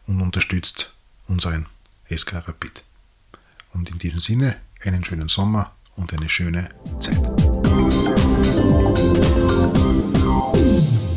und 0.06 0.20
unterstützt 0.20 0.92
unseren 1.26 1.66
SK 2.14 2.34
Rapid. 2.46 2.85
Und 3.76 3.90
in 3.90 3.98
diesem 3.98 4.20
Sinne 4.20 4.56
einen 4.82 5.04
schönen 5.04 5.28
Sommer 5.28 5.72
und 5.96 6.10
eine 6.14 6.30
schöne 6.30 6.70
Zeit. 6.98 7.20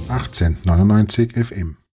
1899 0.09 1.33
FM 1.33 1.79